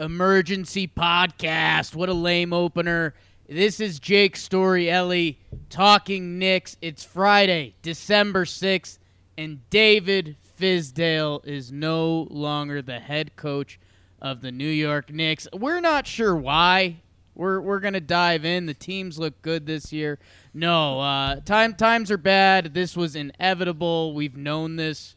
[0.00, 1.94] Emergency podcast.
[1.94, 3.14] What a lame opener.
[3.46, 5.36] This is Jake Storielli
[5.68, 6.78] talking Knicks.
[6.80, 8.98] It's Friday, December 6th,
[9.36, 13.78] and David Fizdale is no longer the head coach
[14.22, 15.46] of the New York Knicks.
[15.52, 17.02] We're not sure why.
[17.34, 18.64] We're, we're to dive in.
[18.64, 20.18] The teams look good this year.
[20.54, 22.72] No, uh, time times are bad.
[22.72, 24.14] This was inevitable.
[24.14, 25.14] We've known this.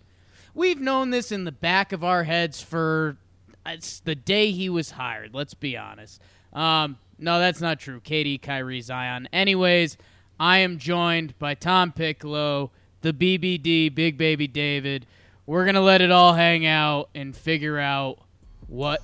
[0.53, 3.17] We've known this in the back of our heads for
[3.65, 5.33] it's the day he was hired.
[5.33, 6.21] Let's be honest.
[6.51, 7.99] Um, no, that's not true.
[7.99, 9.27] KD, Kyrie, Zion.
[9.31, 9.97] Anyways,
[10.39, 15.05] I am joined by Tom Piccolo, the BBD, Big Baby David.
[15.45, 18.19] We're gonna let it all hang out and figure out
[18.67, 19.01] what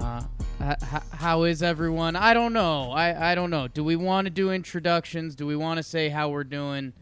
[0.00, 0.22] Uh,
[0.62, 2.14] how is everyone?
[2.14, 2.92] I don't know.
[2.92, 3.66] I, I don't know.
[3.68, 5.34] Do we want to do introductions?
[5.34, 6.92] Do we want to say how we're doing?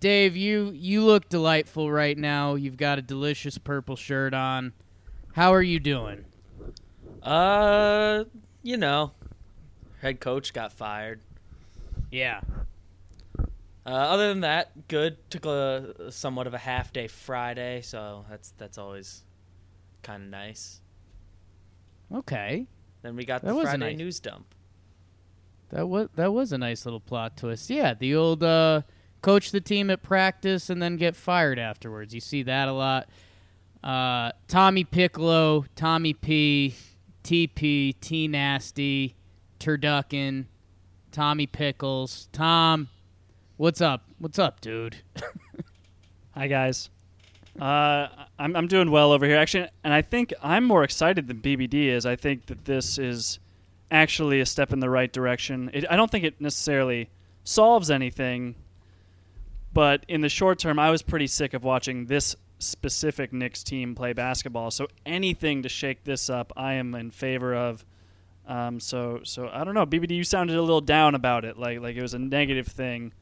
[0.00, 2.56] Dave, you you look delightful right now.
[2.56, 4.72] You've got a delicious purple shirt on.
[5.34, 6.24] How are you doing?
[7.22, 8.24] Uh,
[8.62, 9.12] you know,
[10.00, 11.20] head coach got fired.
[12.10, 12.40] Yeah.
[13.38, 15.18] Uh, other than that, good.
[15.30, 19.22] Took a somewhat of a half day Friday, so that's that's always
[20.02, 20.80] kind of nice.
[22.14, 22.66] Okay.
[23.02, 23.98] Then we got that the Friday nice.
[23.98, 24.54] news dump.
[25.70, 27.70] That was that was a nice little plot twist.
[27.70, 28.82] Yeah, the old uh,
[29.22, 32.14] coach the team at practice and then get fired afterwards.
[32.14, 33.08] You see that a lot.
[33.82, 36.74] Uh, Tommy Piccolo, Tommy P,
[37.24, 39.16] TP, T Nasty,
[39.58, 40.46] Turducken,
[41.12, 42.88] Tommy Pickles, Tom.
[43.56, 44.04] What's up?
[44.18, 44.96] What's up, dude?
[46.34, 46.90] Hi guys.
[47.60, 48.08] Uh,
[48.38, 51.86] I'm I'm doing well over here actually, and I think I'm more excited than BBD
[51.86, 52.04] is.
[52.04, 53.38] I think that this is
[53.90, 55.70] actually a step in the right direction.
[55.72, 57.08] It, I don't think it necessarily
[57.44, 58.56] solves anything,
[59.72, 63.94] but in the short term, I was pretty sick of watching this specific Knicks team
[63.94, 64.70] play basketball.
[64.70, 67.84] So anything to shake this up, I am in favor of.
[68.46, 71.80] Um, so so I don't know, BBD, you sounded a little down about it, like
[71.80, 73.12] like it was a negative thing.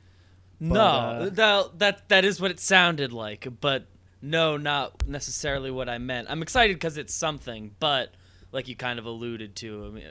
[0.60, 3.86] But, no, uh, that that that is what it sounded like, but
[4.24, 6.28] no, not necessarily what I meant.
[6.30, 8.14] I'm excited because it's something, but
[8.52, 10.04] like you kind of alluded to, I mean,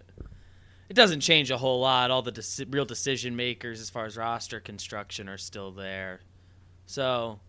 [0.89, 2.11] it doesn't change a whole lot.
[2.11, 6.21] All the de- real decision makers as far as roster construction are still there,
[6.85, 7.39] so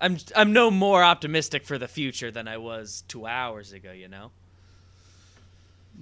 [0.00, 3.92] I'm I'm no more optimistic for the future than I was two hours ago.
[3.92, 4.30] You know.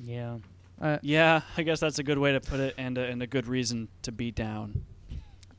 [0.05, 0.39] Yeah.
[0.81, 3.27] Uh, yeah, I guess that's a good way to put it, and a, and a
[3.27, 4.84] good reason to be down.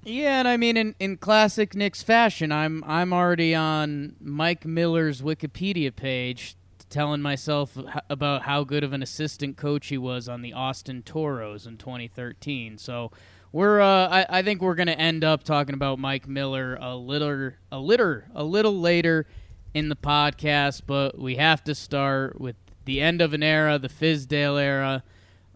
[0.08, 5.22] Yeah, and I mean, in, in classic Knicks fashion, I'm I'm already on Mike Miller's
[5.22, 6.56] Wikipedia page,
[6.90, 7.78] telling myself
[8.10, 12.78] about how good of an assistant coach he was on the Austin Toros in 2013.
[12.78, 13.12] So
[13.52, 17.52] we're uh, I, I think we're gonna end up talking about Mike Miller a little
[17.70, 19.28] a little a little later
[19.74, 23.90] in the podcast, but we have to start with the end of an era, the
[23.90, 25.04] Fizdale era.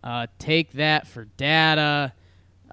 [0.03, 2.11] Uh, take that for data.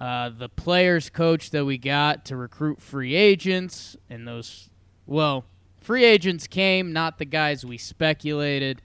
[0.00, 4.70] Uh, the players coach that we got to recruit free agents, and those,
[5.06, 5.44] well,
[5.80, 8.80] free agents came, not the guys we speculated.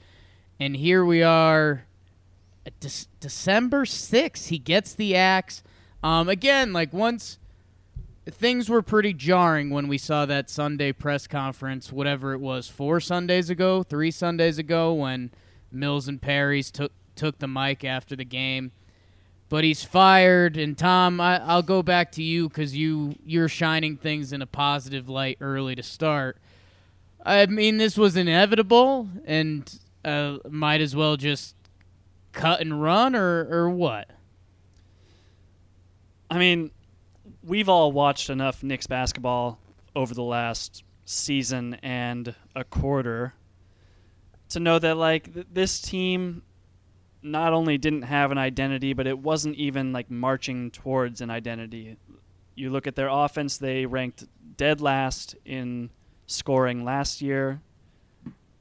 [0.59, 1.85] And here we are,
[2.79, 4.47] De- December 6th.
[4.47, 5.61] He gets the axe.
[6.01, 7.37] Um, again, like once
[8.25, 12.99] things were pretty jarring when we saw that Sunday press conference, whatever it was, four
[12.99, 15.31] Sundays ago, three Sundays ago, when
[15.71, 18.71] Mills and Perry's took took the mic after the game
[19.53, 20.57] but he's fired.
[20.57, 24.47] And Tom, I, will go back to you because you you're shining things in a
[24.47, 26.39] positive light early to start.
[27.23, 29.71] I mean, this was inevitable, and
[30.03, 31.55] uh, might as well just
[32.31, 34.09] cut and run, or or what?
[36.31, 36.71] I mean,
[37.43, 39.59] we've all watched enough Knicks basketball
[39.95, 43.35] over the last season and a quarter
[44.49, 46.41] to know that like th- this team
[47.23, 51.97] not only didn't have an identity, but it wasn't even like marching towards an identity.
[52.55, 54.25] You look at their offense, they ranked
[54.57, 55.89] dead last in
[56.27, 57.61] scoring last year.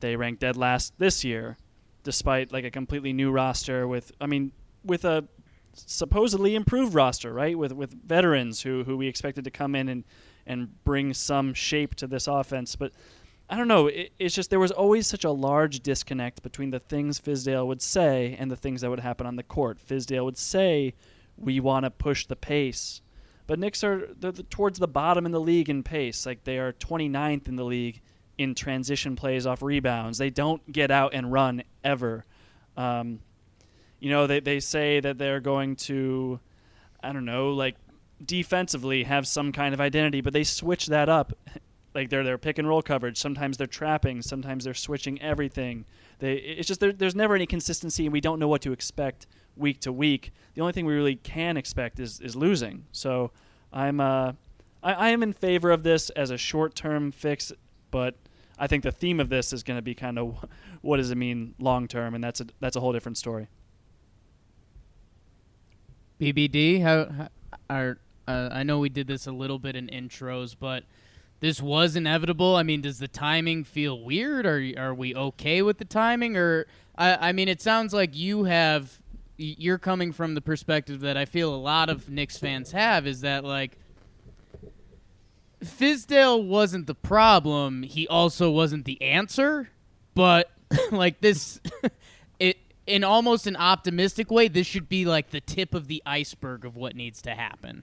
[0.00, 1.58] They ranked dead last this year,
[2.04, 4.52] despite like a completely new roster with I mean,
[4.84, 5.28] with a
[5.74, 7.58] supposedly improved roster, right?
[7.58, 10.04] With with veterans who who we expected to come in and
[10.46, 12.92] and bring some shape to this offense, but.
[13.52, 13.88] I don't know.
[13.88, 17.82] It, it's just there was always such a large disconnect between the things Fizdale would
[17.82, 19.78] say and the things that would happen on the court.
[19.78, 20.94] Fizdale would say,
[21.36, 23.02] "We want to push the pace,"
[23.46, 26.24] but Knicks are they're towards the bottom in the league in pace.
[26.24, 28.00] Like they are 29th in the league
[28.38, 30.16] in transition plays off rebounds.
[30.16, 32.24] They don't get out and run ever.
[32.78, 33.18] Um,
[34.00, 36.40] you know, they, they say that they're going to,
[37.02, 37.76] I don't know, like
[38.24, 41.34] defensively have some kind of identity, but they switch that up.
[41.94, 43.18] Like they're their pick and roll coverage.
[43.18, 44.22] Sometimes they're trapping.
[44.22, 45.84] Sometimes they're switching everything.
[46.18, 49.26] They it's just there, there's never any consistency, and we don't know what to expect
[49.56, 50.32] week to week.
[50.54, 52.86] The only thing we really can expect is is losing.
[52.92, 53.30] So
[53.72, 54.32] I'm uh
[54.82, 57.52] I, I am in favor of this as a short term fix,
[57.90, 58.16] but
[58.58, 60.44] I think the theme of this is going to be kind of
[60.82, 63.48] what does it mean long term, and that's a that's a whole different story.
[66.20, 67.28] BBD, how, how
[67.68, 67.98] are
[68.28, 70.84] uh, I know we did this a little bit in intros, but
[71.42, 72.54] this was inevitable.
[72.54, 74.46] I mean, does the timing feel weird?
[74.46, 76.36] Are are we okay with the timing?
[76.36, 76.66] Or
[76.96, 79.02] I, I mean, it sounds like you have
[79.36, 83.22] you're coming from the perspective that I feel a lot of Knicks fans have is
[83.22, 83.76] that like
[85.64, 87.82] Fizdale wasn't the problem.
[87.82, 89.68] He also wasn't the answer.
[90.14, 90.48] But
[90.92, 91.60] like this,
[92.38, 92.56] it
[92.86, 96.76] in almost an optimistic way, this should be like the tip of the iceberg of
[96.76, 97.82] what needs to happen.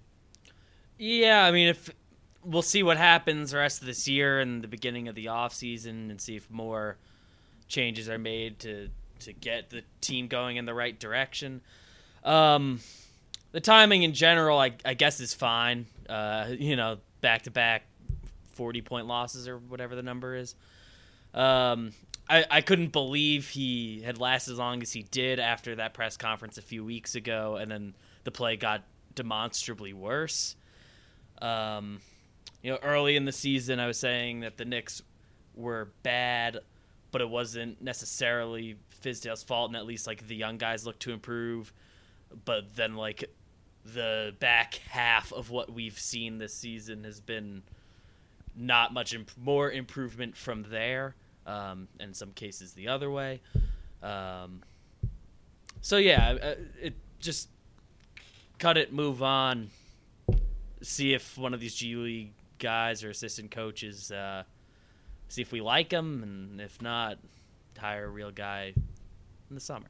[0.98, 1.90] Yeah, I mean, if
[2.44, 5.53] we'll see what happens the rest of this year and the beginning of the off
[5.53, 6.97] season, and see if more
[7.68, 8.89] changes are made to
[9.21, 11.62] to get the team going in the right direction.
[12.24, 12.80] Um,
[13.51, 15.86] the timing in general, I, I guess, is fine.
[16.07, 17.83] Uh, you know, back to back
[18.53, 20.56] 40 point losses or whatever the number is.
[21.33, 21.91] Um,
[22.30, 26.18] I, I couldn't believe he had lasted as long as he did after that press
[26.18, 27.94] conference a few weeks ago, and then
[28.24, 28.83] the play got
[29.15, 30.56] demonstrably worse.
[31.41, 32.01] Um,
[32.62, 35.02] you know, early in the season, I was saying that the Knicks
[35.56, 36.60] were bad,
[37.12, 41.12] but it wasn't necessarily Fizdale's fault, and at least like the young guys looked to
[41.12, 41.72] improve.
[42.46, 43.26] But then, like
[43.86, 47.64] the back half of what we've seen this season has been
[48.56, 51.16] not much imp- more improvement from there.
[51.46, 53.42] Um, in some cases, the other way.
[54.04, 54.62] Um,
[55.82, 57.50] so yeah, it just
[58.60, 59.72] cut it, move on,
[60.82, 64.44] see if one of these G League guys or assistant coaches, uh,
[65.28, 67.18] see if we like them, and if not,
[67.78, 68.74] hire a real guy
[69.50, 69.90] in the summer.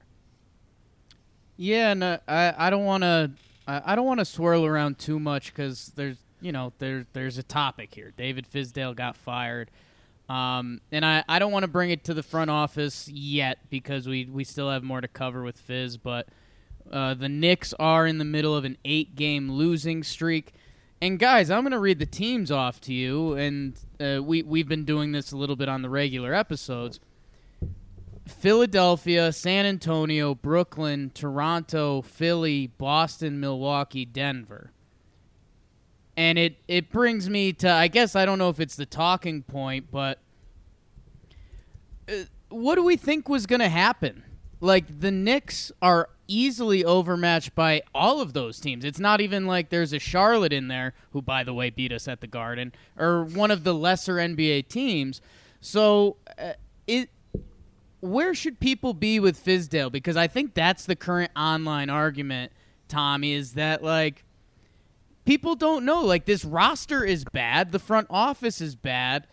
[1.57, 3.31] Yeah, and uh, I I don't want to
[3.67, 7.37] I, I don't want to swirl around too much because there's you know there there's
[7.37, 8.13] a topic here.
[8.15, 9.69] David Fizdale got fired.
[10.29, 14.07] Um, and I, I don't want to bring it to the front office yet because
[14.07, 16.27] we, we still have more to cover with Fizz, but
[16.91, 20.53] uh, the Knicks are in the middle of an eight game losing streak.
[21.01, 24.67] And guys, I'm going to read the teams off to you, and uh, we, we've
[24.67, 26.99] been doing this a little bit on the regular episodes.
[28.27, 34.71] Philadelphia, San Antonio, Brooklyn, Toronto, Philly, Boston, Milwaukee, Denver.
[36.17, 39.41] And it, it brings me to, I guess I don't know if it's the talking
[39.41, 40.19] point, but
[42.09, 44.23] uh, what do we think was going to happen?
[44.59, 48.85] Like, the Knicks are easily overmatched by all of those teams.
[48.85, 52.07] It's not even like there's a Charlotte in there, who, by the way, beat us
[52.07, 55.21] at the Garden, or one of the lesser NBA teams.
[55.59, 56.53] So, uh,
[56.87, 57.09] it
[58.01, 59.91] where should people be with Fizdale?
[59.91, 62.51] Because I think that's the current online argument,
[62.87, 64.23] Tommy, is that like
[65.25, 66.01] people don't know.
[66.01, 69.27] Like this roster is bad, the front office is bad.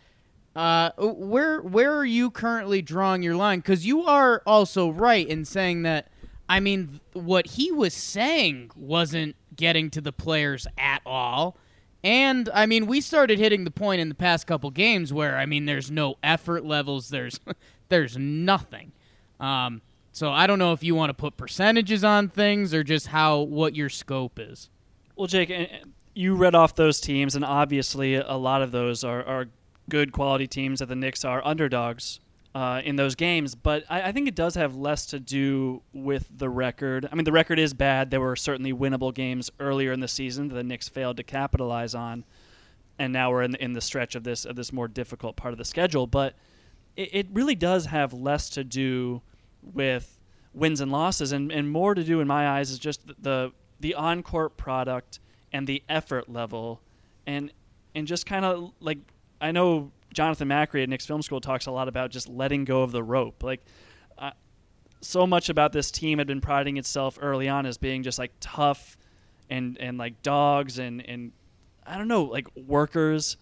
[0.55, 3.61] Uh, where where are you currently drawing your line?
[3.61, 6.09] Because you are also right in saying that.
[6.49, 11.57] I mean, what he was saying wasn't getting to the players at all.
[12.05, 15.47] And I mean, we started hitting the point in the past couple games where I
[15.47, 17.09] mean, there's no effort levels.
[17.09, 17.41] There's
[17.89, 18.93] there's nothing.
[19.41, 23.09] Um, so I don't know if you want to put percentages on things or just
[23.09, 24.71] how what your scope is.
[25.17, 25.53] Well, Jake,
[26.15, 29.49] you read off those teams, and obviously a lot of those are, are
[29.89, 32.21] good quality teams that the Knicks are underdogs
[32.57, 33.55] uh, in those games.
[33.55, 37.07] But I, I, think it does have less to do with the record.
[37.13, 38.11] I mean, the record is bad.
[38.11, 41.95] There were certainly winnable games earlier in the season that the Knicks failed to capitalize
[41.95, 42.25] on,
[42.99, 45.53] and now we're in the, in the stretch of this of this more difficult part
[45.53, 46.07] of the schedule.
[46.07, 46.33] But
[46.97, 49.21] it, it really does have less to do
[49.75, 50.19] with
[50.55, 53.95] wins and losses, and, and more to do in my eyes is just the the
[53.95, 55.21] on court product
[55.53, 56.81] and the effort level,
[57.27, 57.53] and
[57.95, 59.01] and just kind of like
[59.43, 62.83] I know Jonathan Macri at Knicks Film School talks a lot about just letting go
[62.83, 63.43] of the rope.
[63.43, 63.63] Like,
[64.17, 64.31] uh,
[65.03, 68.33] so much about this team had been priding itself early on as being just like
[68.41, 68.97] tough
[69.51, 71.33] and and like dogs and and
[71.87, 73.37] I don't know like workers,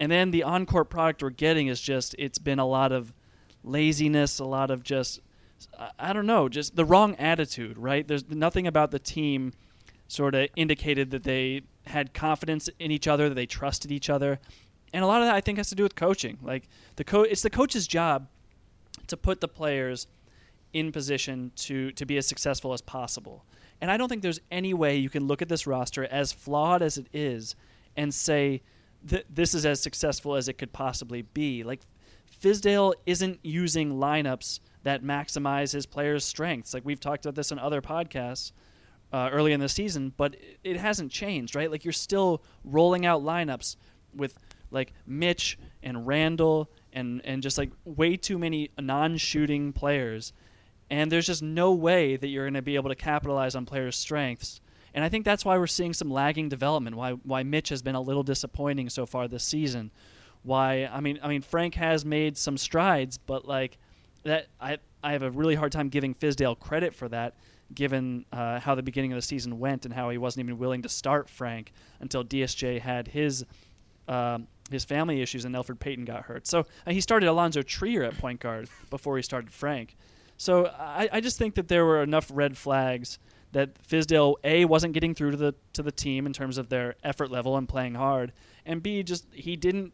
[0.00, 3.14] and then the on-court product we're getting is just it's been a lot of
[3.62, 5.20] laziness, a lot of just
[6.00, 7.78] I don't know, just the wrong attitude.
[7.78, 8.06] Right?
[8.06, 9.52] There's nothing about the team
[10.08, 14.40] sort of indicated that they had confidence in each other, that they trusted each other.
[14.92, 16.38] And a lot of that I think has to do with coaching.
[16.42, 18.28] Like the co- it's the coach's job
[19.06, 20.06] to put the players
[20.72, 23.44] in position to to be as successful as possible.
[23.80, 26.82] And I don't think there's any way you can look at this roster as flawed
[26.82, 27.54] as it is
[27.96, 28.62] and say
[29.04, 31.62] that this is as successful as it could possibly be.
[31.62, 31.80] Like
[32.42, 36.74] Fizdale isn't using lineups that maximize his players' strengths.
[36.74, 38.52] Like we've talked about this in other podcasts
[39.12, 41.70] uh, early in the season, but it hasn't changed, right?
[41.70, 43.76] Like you're still rolling out lineups
[44.14, 44.38] with
[44.70, 50.32] like Mitch and Randle and and just like way too many non-shooting players,
[50.90, 53.96] and there's just no way that you're going to be able to capitalize on players'
[53.96, 54.60] strengths.
[54.94, 56.96] And I think that's why we're seeing some lagging development.
[56.96, 59.90] Why why Mitch has been a little disappointing so far this season.
[60.42, 63.78] Why I mean I mean Frank has made some strides, but like
[64.24, 67.34] that I I have a really hard time giving Fizdale credit for that
[67.74, 70.82] given uh, how the beginning of the season went and how he wasn't even willing
[70.82, 73.44] to start Frank until DSJ had his
[74.06, 74.38] uh,
[74.70, 76.46] his family issues and Elfrid Payton got hurt.
[76.46, 79.96] So uh, he started Alonzo Trier at point guard before he started Frank.
[80.36, 83.18] So I, I, just think that there were enough red flags
[83.52, 86.94] that Fizdale a wasn't getting through to the to the team in terms of their
[87.02, 88.32] effort level and playing hard,
[88.64, 89.92] and b just he didn't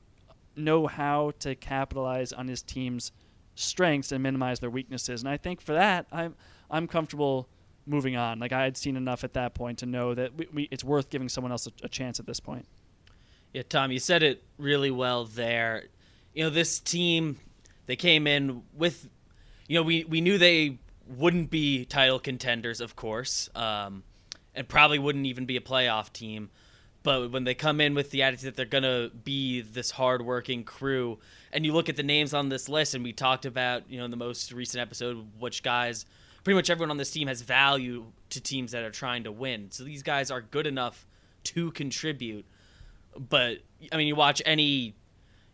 [0.56, 3.12] know how to capitalize on his team's
[3.54, 5.22] strengths and minimize their weaknesses.
[5.22, 6.34] And I think for that, I'm
[6.70, 7.48] I'm comfortable
[7.86, 8.38] moving on.
[8.38, 11.10] Like I had seen enough at that point to know that we, we, it's worth
[11.10, 12.66] giving someone else a, a chance at this point.
[13.54, 15.84] Yeah, Tom, you said it really well there.
[16.34, 17.38] You know, this team,
[17.86, 19.08] they came in with,
[19.66, 24.02] you know, we, we knew they wouldn't be title contenders, of course, um,
[24.54, 26.50] and probably wouldn't even be a playoff team.
[27.02, 30.64] But when they come in with the attitude that they're going to be this hardworking
[30.64, 31.18] crew,
[31.50, 34.04] and you look at the names on this list, and we talked about, you know,
[34.04, 36.04] in the most recent episode, which guys–
[36.44, 39.70] pretty much everyone on this team has value to teams that are trying to win.
[39.70, 41.06] So these guys are good enough
[41.44, 42.44] to contribute.
[43.16, 43.58] But
[43.92, 44.94] I mean, you watch any,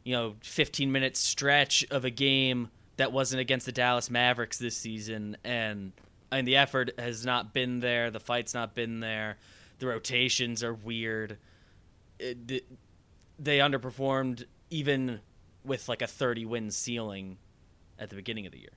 [0.05, 4.77] you know, 15 minute stretch of a game that wasn't against the Dallas Mavericks this
[4.77, 5.93] season, and
[6.33, 8.11] mean the effort has not been there.
[8.11, 9.39] The fight's not been there.
[9.79, 11.39] The rotations are weird.
[12.19, 12.65] It,
[13.39, 15.21] they underperformed even
[15.65, 17.39] with like a 30 win ceiling
[17.99, 18.71] at the beginning of the year.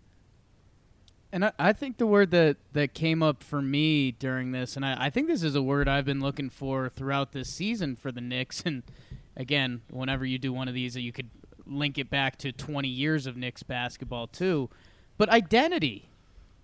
[1.34, 4.86] And I, I, think the word that, that came up for me during this, and
[4.86, 8.12] I, I, think this is a word I've been looking for throughout this season for
[8.12, 8.62] the Knicks.
[8.68, 8.84] And
[9.36, 11.32] again, whenever you do one of these, you could
[11.66, 14.70] link it back to 20 years of Knicks basketball too.
[15.18, 16.08] But identity.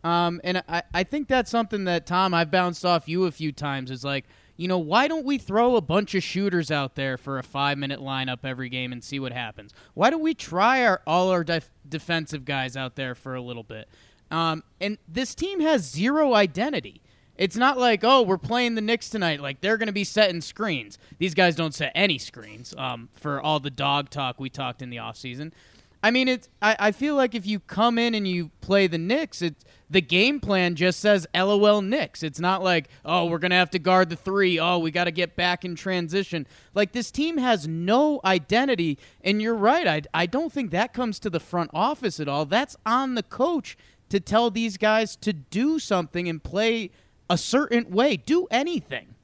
[0.03, 3.51] Um, and I, I think that's something that, Tom, I've bounced off you a few
[3.51, 3.89] times.
[3.89, 7.39] Is like, you know, why don't we throw a bunch of shooters out there for
[7.39, 9.73] a five minute lineup every game and see what happens?
[9.95, 13.63] Why don't we try our all our def- defensive guys out there for a little
[13.63, 13.89] bit?
[14.31, 17.01] Um, and this team has zero identity.
[17.36, 19.39] It's not like, oh, we're playing the Knicks tonight.
[19.39, 20.98] Like they're going to be setting screens.
[21.19, 22.75] These guys don't set any screens.
[22.77, 25.53] Um, for all the dog talk we talked in the offseason.
[26.01, 26.48] I mean, it's.
[26.62, 30.01] I, I feel like if you come in and you play the Knicks, it's the
[30.01, 32.24] game plan just says LOL Knicks.
[32.24, 34.59] It's not like, oh, we're gonna have to guard the three.
[34.59, 36.48] Oh, we got to get back in transition.
[36.74, 39.88] Like this team has no identity, and you're right.
[39.88, 42.45] I I don't think that comes to the front office at all.
[42.45, 43.77] That's on the coach
[44.10, 46.92] to tell these guys to do something and play
[47.30, 49.16] a certain way, do anything.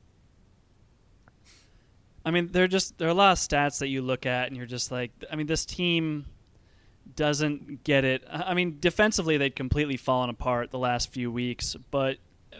[2.25, 4.47] I mean, there are just there are a lot of stats that you look at
[4.47, 6.25] and you're just like, I mean, this team
[7.15, 8.23] doesn't get it.
[8.29, 12.17] I mean, defensively they'd completely fallen apart the last few weeks, but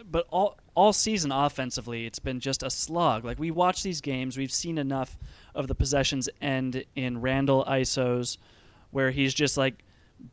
[0.08, 3.24] but all all season offensively it's been just a slug.
[3.24, 5.18] Like we watch these games, we've seen enough
[5.54, 8.38] of the possessions end in Randle isos
[8.90, 9.82] where he's just like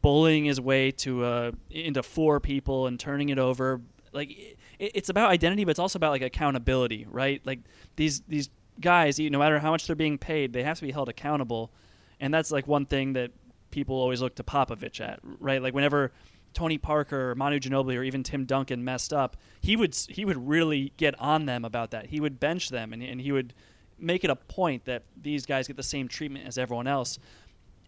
[0.01, 3.81] bullying his way to uh, into four people and turning it over.
[4.11, 7.41] Like it, it's about identity, but it's also about like accountability, right?
[7.45, 7.59] Like
[7.95, 8.49] these these
[8.79, 11.71] guys, no matter how much they're being paid, they have to be held accountable,
[12.19, 13.31] and that's like one thing that
[13.71, 15.61] people always look to Popovich at, right?
[15.61, 16.11] Like whenever
[16.53, 20.47] Tony Parker, or Manu Ginobili, or even Tim Duncan messed up, he would he would
[20.47, 22.07] really get on them about that.
[22.07, 23.53] He would bench them, and and he would
[23.99, 27.19] make it a point that these guys get the same treatment as everyone else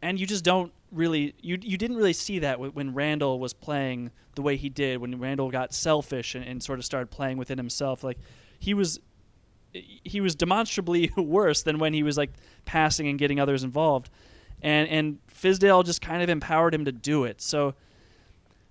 [0.05, 4.11] and you just don't really you you didn't really see that when Randle was playing
[4.35, 7.57] the way he did when Randle got selfish and, and sort of started playing within
[7.57, 8.17] himself like
[8.59, 8.99] he was
[9.71, 12.31] he was demonstrably worse than when he was like
[12.63, 14.09] passing and getting others involved
[14.61, 17.75] and and Fizdale just kind of empowered him to do it so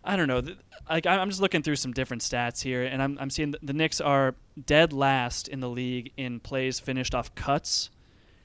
[0.05, 0.43] I don't know.
[0.89, 3.73] Like I'm just looking through some different stats here, and I'm I'm seeing the, the
[3.73, 4.35] Knicks are
[4.67, 7.89] dead last in the league in plays finished off cuts,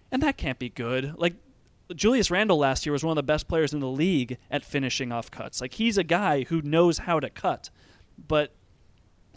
[0.09, 1.15] and that can't be good.
[1.17, 1.33] Like
[1.95, 5.11] Julius Randle last year was one of the best players in the league at finishing
[5.11, 5.61] off cuts.
[5.61, 7.69] Like he's a guy who knows how to cut,
[8.27, 8.53] but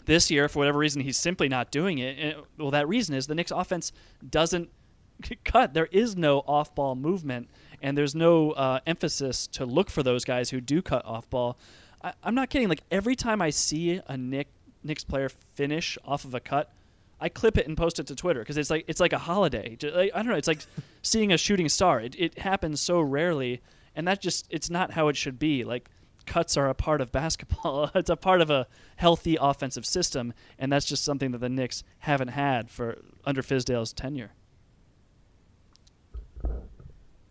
[0.05, 2.37] this year, for whatever reason, he's simply not doing it.
[2.57, 3.91] well, that reason is the Knicks' offense
[4.29, 4.69] doesn't
[5.45, 5.73] cut.
[5.73, 7.49] There is no off-ball movement,
[7.81, 11.57] and there's no uh, emphasis to look for those guys who do cut off-ball.
[12.03, 12.67] I, am not kidding.
[12.67, 14.47] Like every time I see a Nick
[14.83, 16.73] Knicks player finish off of a cut,
[17.23, 19.77] I clip it and post it to Twitter because it's like it's like a holiday.
[19.81, 20.35] I don't know.
[20.35, 20.65] It's like
[21.01, 22.01] seeing a shooting star.
[22.01, 23.61] It, it happens so rarely,
[23.95, 25.63] and that just it's not how it should be.
[25.63, 25.89] Like
[26.25, 27.89] cuts are a part of basketball.
[27.95, 31.85] it's a part of a healthy offensive system, and that's just something that the Knicks
[31.99, 34.31] haven't had for under Fizdale's tenure.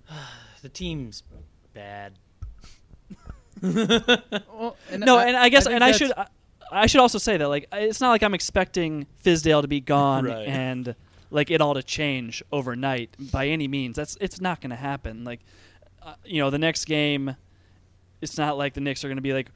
[0.62, 1.22] the team's
[1.74, 2.14] bad.
[3.62, 6.28] well, and no, I, and I guess, I and I should, I,
[6.72, 10.24] I, should also say that like it's not like I'm expecting Fizdale to be gone
[10.24, 10.46] right.
[10.46, 10.94] and
[11.30, 13.96] like it all to change overnight by any means.
[13.96, 15.24] That's it's not going to happen.
[15.24, 15.40] Like,
[16.02, 17.36] uh, you know, the next game,
[18.20, 19.50] it's not like the Knicks are going to be like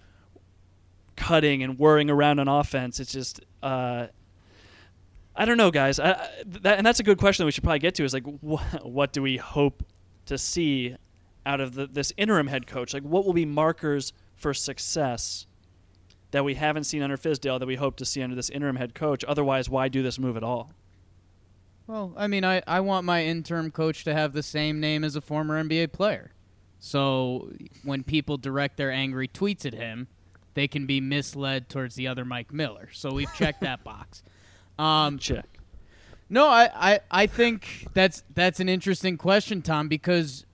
[1.16, 3.00] cutting and whirring around on offense.
[3.00, 3.40] It's just.
[3.62, 4.06] Uh,
[5.38, 6.00] I don't know, guys.
[6.00, 8.04] I, that, and that's a good question that we should probably get to.
[8.04, 9.82] Is like, wh- what do we hope
[10.26, 10.96] to see
[11.44, 12.94] out of the, this interim head coach?
[12.94, 15.46] Like, what will be markers for success
[16.30, 18.94] that we haven't seen under Fizdale that we hope to see under this interim head
[18.94, 19.24] coach?
[19.26, 20.72] Otherwise, why do this move at all?
[21.86, 25.14] Well, I mean, I, I want my interim coach to have the same name as
[25.14, 26.32] a former NBA player.
[26.78, 27.52] So
[27.84, 30.08] when people direct their angry tweets at him,
[30.54, 32.88] they can be misled towards the other Mike Miller.
[32.92, 34.22] So we've checked that box.
[34.78, 35.46] Um, Check.
[36.28, 40.44] No, I, I, I think that's that's an interesting question, Tom, because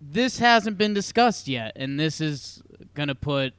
[0.00, 2.62] this hasn't been discussed yet, and this is
[2.94, 3.52] gonna put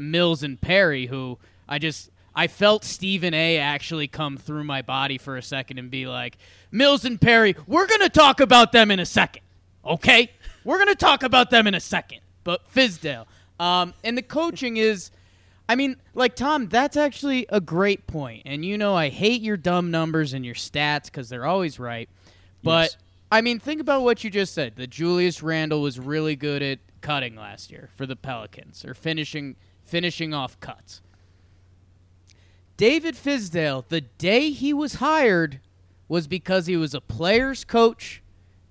[0.00, 1.38] Mills and Perry, who
[1.68, 3.58] I just I felt Stephen A.
[3.58, 6.38] actually come through my body for a second and be like,
[6.70, 9.42] Mills and Perry, we're gonna talk about them in a second,
[9.84, 10.30] okay?
[10.64, 12.20] We're gonna talk about them in a second.
[12.44, 13.26] But Fizdale,
[13.58, 15.10] um, and the coaching is
[15.70, 18.42] I mean, like Tom, that's actually a great point.
[18.44, 22.08] And you know, I hate your dumb numbers and your stats because they're always right.
[22.64, 22.96] But yes.
[23.30, 24.74] I mean, think about what you just said.
[24.74, 29.54] That Julius Randle was really good at cutting last year for the Pelicans, or finishing
[29.82, 31.00] finishing off cuts.
[32.76, 35.60] David Fizdale, the day he was hired,
[36.08, 38.22] was because he was a player's coach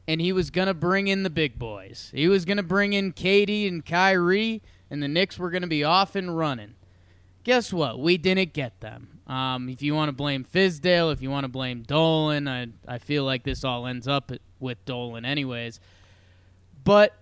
[0.08, 2.12] and he was going to bring in the big boys.
[2.14, 5.68] He was going to bring in KD and Kyrie, and the Knicks were going to
[5.68, 6.74] be off and running
[7.50, 8.00] guess what?
[8.00, 9.22] We didn't get them.
[9.26, 13.00] Um, if you want to blame Fizdale, if you want to blame Dolan, I, I
[13.00, 15.80] feel like this all ends up with Dolan, anyways.
[16.84, 17.16] But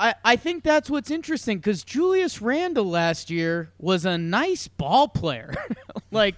[0.00, 5.08] I, I think that's what's interesting because Julius Randle last year was a nice ball
[5.08, 5.52] player.
[6.10, 6.36] like,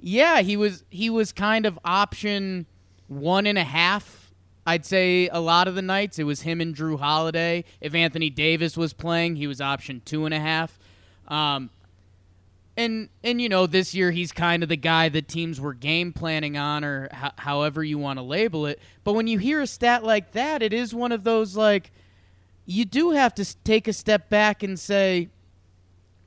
[0.00, 2.66] yeah, he was he was kind of option
[3.06, 4.32] one and a half.
[4.66, 7.64] I'd say a lot of the nights it was him and Jrue Holiday.
[7.80, 10.76] If Anthony Davis was playing, he was option two and a half.
[11.28, 11.70] Um,
[12.76, 16.12] and and you know this year he's kind of the guy that teams were game
[16.12, 19.66] planning on or h- however you want to label it but when you hear a
[19.66, 21.92] stat like that it is one of those like
[22.66, 25.28] you do have to take a step back and say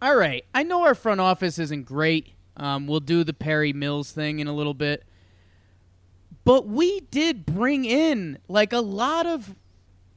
[0.02, 4.12] all right i know our front office isn't great um, we'll do the perry mills
[4.12, 5.04] thing in a little bit
[6.43, 9.56] but we did bring in like a lot of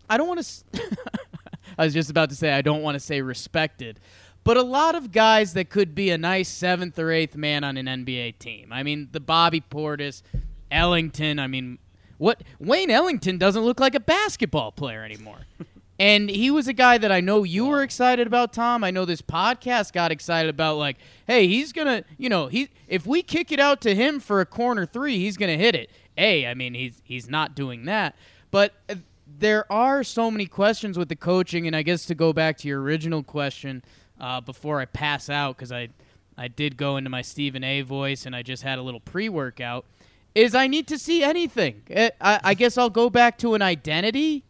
[0.09, 0.96] i don't want to
[1.78, 4.00] i was just about to say i don't want to say respected
[4.44, 7.76] but a lot of guys that could be a nice seventh or eighth man on
[7.76, 8.72] an NBA team.
[8.72, 10.22] I mean, the Bobby Portis,
[10.70, 11.38] Ellington.
[11.38, 11.78] I mean,
[12.18, 15.40] what Wayne Ellington doesn't look like a basketball player anymore.
[16.01, 18.83] And he was a guy that I know you were excited about, Tom.
[18.83, 23.07] I know this podcast got excited about like, hey, he's gonna, you know, he if
[23.07, 25.91] we kick it out to him for a corner three, he's gonna hit it.
[26.17, 28.17] A, I mean, he's he's not doing that.
[28.51, 28.95] But uh,
[29.27, 32.69] there are so many questions with the coaching, and I guess to go back to
[32.69, 33.85] your original question
[34.19, 35.91] uh, before I pass out because I
[36.39, 37.83] I did go into my Stephen A.
[37.83, 39.85] voice and I just had a little pre workout.
[40.35, 41.83] Is I need to see anything.
[41.91, 44.45] Eh, I, I guess I'll go back to an identity.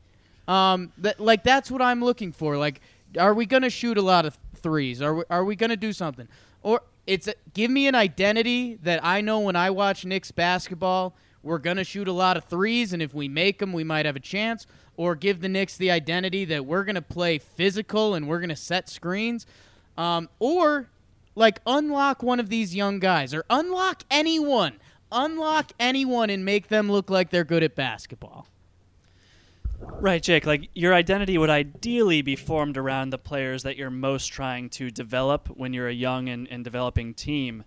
[0.50, 2.56] Um, like that's what I'm looking for.
[2.56, 2.80] Like,
[3.16, 5.00] are we gonna shoot a lot of threes?
[5.00, 6.26] Are we, are we gonna do something?
[6.64, 11.14] Or it's a, give me an identity that I know when I watch Knicks basketball,
[11.44, 14.16] we're gonna shoot a lot of threes, and if we make them, we might have
[14.16, 18.40] a chance or give the Knicks the identity that we're to play physical and we're
[18.50, 19.46] to set screens,
[19.96, 20.88] um, or
[21.36, 24.80] like unlock one of these young guys or unlock anyone,
[25.12, 28.48] unlock anyone and make them look like they're good at basketball.
[29.80, 30.46] Right, Jake.
[30.46, 34.90] Like your identity would ideally be formed around the players that you're most trying to
[34.90, 37.64] develop when you're a young and, and developing team.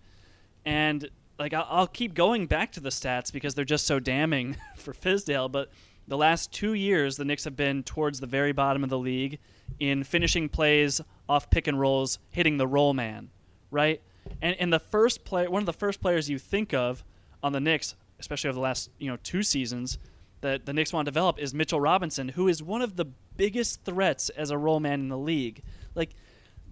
[0.66, 4.58] And like I'll, I'll keep going back to the stats because they're just so damning
[4.76, 5.52] for Fizdale.
[5.52, 5.70] But
[6.08, 9.40] the last two years, the Knicks have been towards the very bottom of the league
[9.80, 13.30] in finishing plays off pick and rolls, hitting the roll man,
[13.72, 14.02] right?
[14.42, 17.04] And and the first play, one of the first players you think of
[17.42, 19.98] on the Knicks, especially over the last you know two seasons,
[20.44, 23.84] that the Knicks want to develop is Mitchell Robinson, who is one of the biggest
[23.84, 25.64] threats as a roll man in the league.
[25.96, 26.12] Like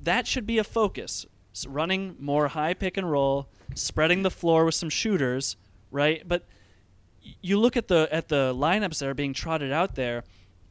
[0.03, 1.25] that should be a focus.
[1.53, 5.57] So running more high pick and roll, spreading the floor with some shooters,
[5.89, 6.23] right?
[6.25, 6.45] But
[7.41, 10.23] you look at the at the lineups that are being trotted out there,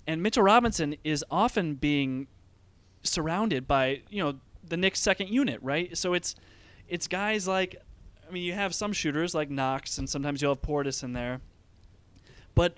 [0.06, 2.28] and Mitchell Robinson is often being
[3.02, 5.96] surrounded by you know the Knicks' second unit, right?
[5.96, 6.34] So it's
[6.88, 7.76] it's guys like
[8.28, 11.40] I mean you have some shooters like Knox, and sometimes you'll have Portis in there,
[12.54, 12.76] but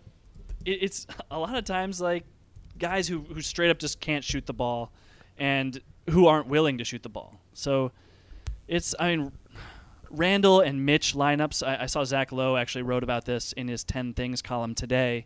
[0.64, 2.24] it, it's a lot of times like
[2.78, 4.92] guys who who straight up just can't shoot the ball,
[5.38, 7.40] and who aren't willing to shoot the ball.
[7.52, 7.92] So
[8.68, 9.32] it's I mean
[10.10, 11.66] Randle and Mitch lineups.
[11.66, 15.24] I, I, saw Zach Lowe actually wrote about this in his 10 Things column today.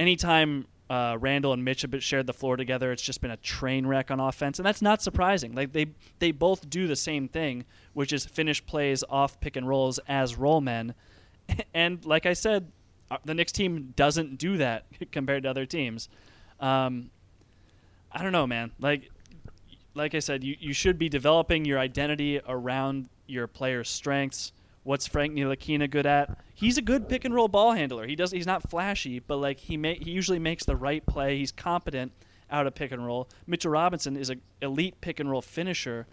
[0.00, 3.86] Anytime uh, Randle and Mitch have shared the floor together, it's just been a train
[3.86, 5.54] wreck on offense, and that's not surprising.
[5.54, 5.86] Like they
[6.18, 10.36] they both do the same thing, which is finish plays off pick and rolls as
[10.36, 10.94] roll men.
[11.72, 12.70] And like I said,
[13.24, 16.08] the Knicks team doesn't do that compared to other teams.
[16.60, 17.10] Um,
[18.10, 18.72] I don't know, man.
[18.78, 19.10] Like
[19.94, 24.52] like I said, you, you should be developing your identity around your player's strengths.
[24.84, 26.38] What's Frank Ntilikina good at?
[26.54, 28.06] He's a good pick and roll ball handler.
[28.06, 28.30] He does.
[28.30, 31.36] He's not flashy, but like he may, he usually makes the right play.
[31.36, 32.12] He's competent
[32.50, 33.28] out of pick and roll.
[33.46, 36.06] Mitchell Robinson is an elite pick and roll finisher.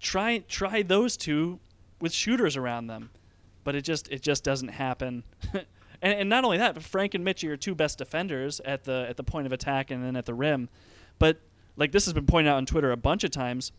[0.00, 1.60] Try try those two
[2.00, 3.10] with shooters around them,
[3.62, 5.22] but it just it just doesn't happen.
[6.02, 9.06] and, and not only that, but Frank and Mitch are two best defenders at the
[9.08, 10.68] at the point of attack and then at the rim.
[11.18, 11.40] But
[11.76, 13.72] like this has been pointed out on Twitter a bunch of times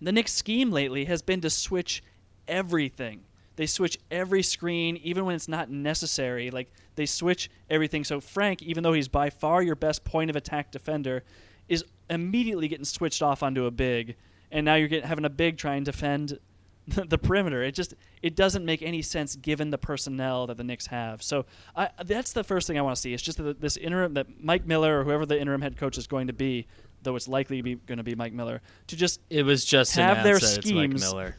[0.00, 2.02] the Knicks' scheme lately has been to switch
[2.48, 3.20] everything.
[3.56, 6.50] They switch every screen, even when it's not necessary.
[6.50, 8.02] Like they switch everything.
[8.04, 11.22] So Frank, even though he's by far your best point of attack defender,
[11.68, 14.16] is immediately getting switched off onto a big,
[14.50, 16.38] and now you're getting, having a big try and defend
[16.88, 17.62] the perimeter.
[17.62, 21.22] It just it doesn't make any sense given the personnel that the Knicks have.
[21.22, 23.14] So I, that's the first thing I want to see.
[23.14, 26.06] It's just that this interim that Mike Miller or whoever the interim head coach is
[26.06, 26.66] going to be
[27.02, 29.94] though it's likely to be going to be Mike Miller, to just it was just
[29.96, 31.00] have their schemes.
[31.00, 31.36] Miller.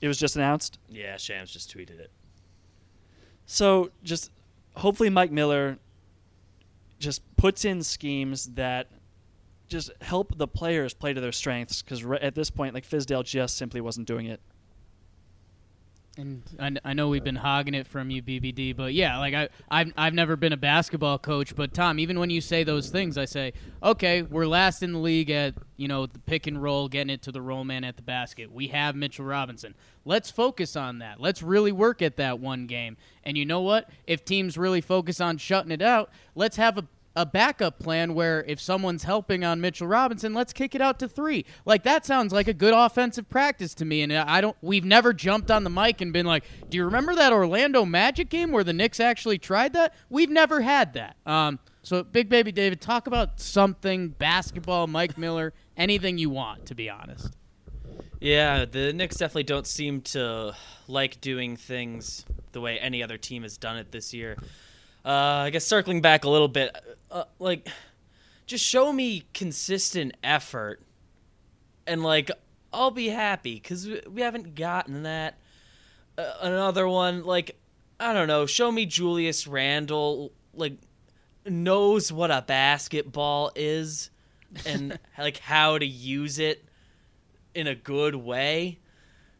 [0.00, 0.78] It was just announced.
[0.88, 2.10] Yeah, Shams just tweeted it.
[3.46, 4.30] So just
[4.76, 5.78] hopefully Mike Miller
[6.98, 8.88] just puts in schemes that
[9.68, 13.56] just help the players play to their strengths because at this point, like Fizdale just
[13.56, 14.40] simply wasn't doing it.
[16.18, 19.48] And I, I know we've been hogging it from you, BBD, but yeah, like I,
[19.70, 23.18] I've, I've never been a basketball coach, but Tom, even when you say those things,
[23.18, 23.52] I say,
[23.82, 27.22] okay, we're last in the league at you know the pick and roll, getting it
[27.22, 28.50] to the roll man at the basket.
[28.50, 29.74] We have Mitchell Robinson.
[30.06, 31.20] Let's focus on that.
[31.20, 32.96] Let's really work at that one game.
[33.22, 33.90] And you know what?
[34.06, 36.84] If teams really focus on shutting it out, let's have a
[37.16, 41.08] a backup plan where if someone's helping on Mitchell Robinson, let's kick it out to
[41.08, 41.46] three.
[41.64, 44.02] Like that sounds like a good offensive practice to me.
[44.02, 44.56] And I don't.
[44.60, 48.28] We've never jumped on the mic and been like, "Do you remember that Orlando Magic
[48.28, 51.16] game where the Knicks actually tried that?" We've never had that.
[51.24, 56.66] Um, so, Big Baby David, talk about something basketball, Mike Miller, anything you want.
[56.66, 57.34] To be honest.
[58.20, 60.54] Yeah, the Knicks definitely don't seem to
[60.88, 64.36] like doing things the way any other team has done it this year.
[65.06, 66.76] Uh, I guess circling back a little bit,
[67.12, 67.68] uh, like,
[68.46, 70.82] just show me consistent effort,
[71.86, 72.30] and like,
[72.72, 75.38] I'll be happy because we haven't gotten that.
[76.18, 77.56] Uh, another one, like,
[78.00, 80.76] I don't know, show me Julius Randle, like,
[81.44, 84.10] knows what a basketball is
[84.64, 86.64] and like how to use it
[87.54, 88.78] in a good way.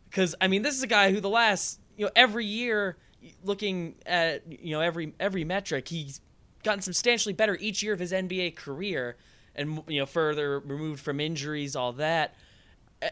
[0.09, 2.96] Because I mean, this is a guy who the last you know every year
[3.44, 6.20] looking at you know every every metric, he's
[6.62, 9.16] gotten substantially better each year of his NBA career,
[9.55, 12.35] and you know further removed from injuries, all that.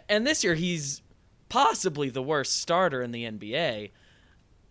[0.09, 1.03] And this year, he's
[1.49, 3.91] possibly the worst starter in the NBA.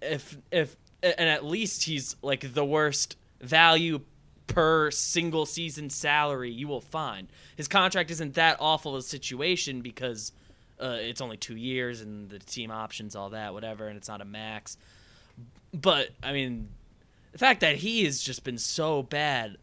[0.02, 4.02] If if and at least he's like the worst value
[4.48, 7.28] per single season salary you will find.
[7.56, 10.32] His contract isn't that awful a situation because
[10.82, 14.22] uh, it's only two years and the team options, all that, whatever, and it's not
[14.22, 14.78] a max.
[15.74, 16.70] But I mean,
[17.32, 19.58] the fact that he has just been so bad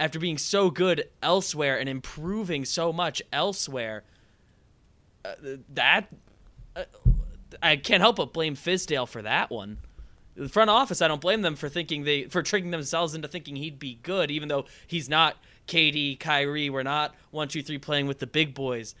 [0.00, 4.04] after being so good elsewhere and improving so much elsewhere,
[5.24, 5.34] uh,
[5.70, 6.08] that
[6.76, 6.84] uh,
[7.62, 9.78] I can't help but blame Fizdale for that one.
[10.36, 13.56] the front office, I don't blame them for thinking they for tricking themselves into thinking
[13.56, 16.70] he'd be good, even though he's not KD, Kyrie.
[16.70, 18.94] We're not one, two, three playing with the big boys.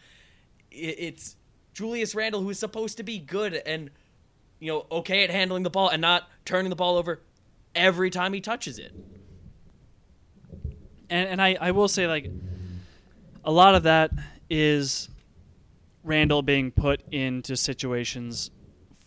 [0.70, 1.36] It's
[1.74, 3.90] Julius Randle who is supposed to be good and
[4.60, 7.20] you know okay at handling the ball and not turning the ball over
[7.74, 8.92] every time he touches it.
[11.10, 12.30] And and I I will say like
[13.44, 14.10] a lot of that
[14.50, 15.08] is
[16.04, 18.50] Randle being put into situations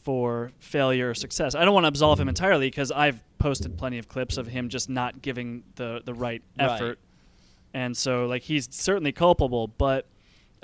[0.04, 1.56] for failure or success.
[1.56, 4.70] I don't want to absolve him entirely because I've posted plenty of clips of him
[4.70, 7.00] just not giving the the right effort,
[7.74, 7.82] right.
[7.82, 9.68] and so like he's certainly culpable.
[9.68, 10.08] But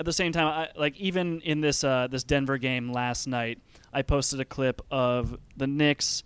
[0.00, 3.58] at the same time, I, like even in this uh, this Denver game last night,
[3.92, 6.22] I posted a clip of the Knicks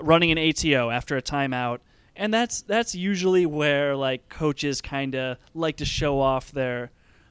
[0.00, 1.78] running an ATO after a timeout.
[2.14, 6.90] And that's that's usually where like coaches kind of like to show off their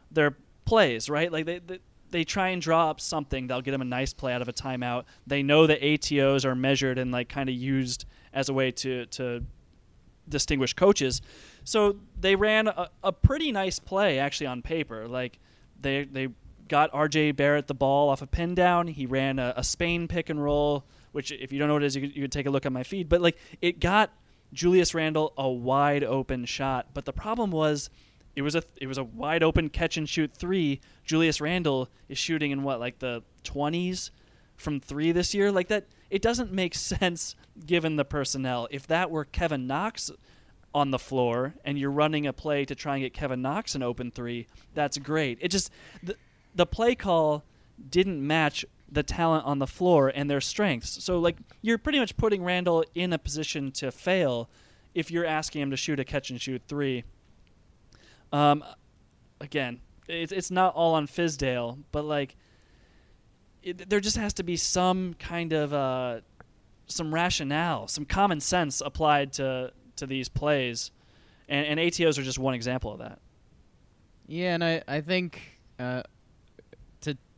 [0.10, 1.32] their plays, right?
[1.32, 1.80] Like they, they
[2.10, 4.54] they try and draw up something that'll get them a nice play out of a
[4.54, 5.06] timeout.
[5.26, 9.06] They know that ATOs are measured and like kind of used as a way to
[9.08, 9.44] to
[10.28, 11.22] distinguish coaches.
[11.64, 15.08] So they ran a, a pretty nice play actually on paper.
[15.08, 15.40] Like
[15.80, 16.30] they they
[16.72, 18.88] got RJ Barrett the ball off a pin down.
[18.88, 21.88] He ran a, a Spain pick and roll, which if you don't know what it
[21.88, 23.10] is, you could, you could take a look at my feed.
[23.10, 24.14] But like it got
[24.54, 26.88] Julius Randle a wide open shot.
[26.94, 27.90] But the problem was
[28.38, 30.80] it was a it was a wide open catch and shoot three.
[31.04, 34.10] Julius Randle is shooting in what like the twenties
[34.56, 35.52] from three this year.
[35.52, 38.70] Like that, it doesn't make sense given the personnel.
[38.72, 40.10] If that were Kevin Knox
[40.74, 43.84] on the floor and you're running a play to try and get Kevin Knox an
[43.84, 45.38] open three, that's great.
[45.42, 45.70] It just
[46.02, 46.16] the,
[46.56, 47.44] the play call
[47.90, 51.04] didn't match the talent on the floor and their strengths.
[51.04, 54.50] So like you're pretty much putting Randle in a position to fail
[54.94, 57.04] if you're asking him to shoot a catch and shoot three.
[58.34, 58.64] Um,
[59.40, 62.36] again, it's it's not all on Fizdale, but like,
[63.64, 66.22] it, there just has to be some kind of uh,
[66.88, 70.92] some rationale, some common sense applied to to these plays,
[71.48, 73.20] and, and ATOs are just one example of that.
[74.28, 75.42] Yeah, and I I think
[75.80, 76.04] uh,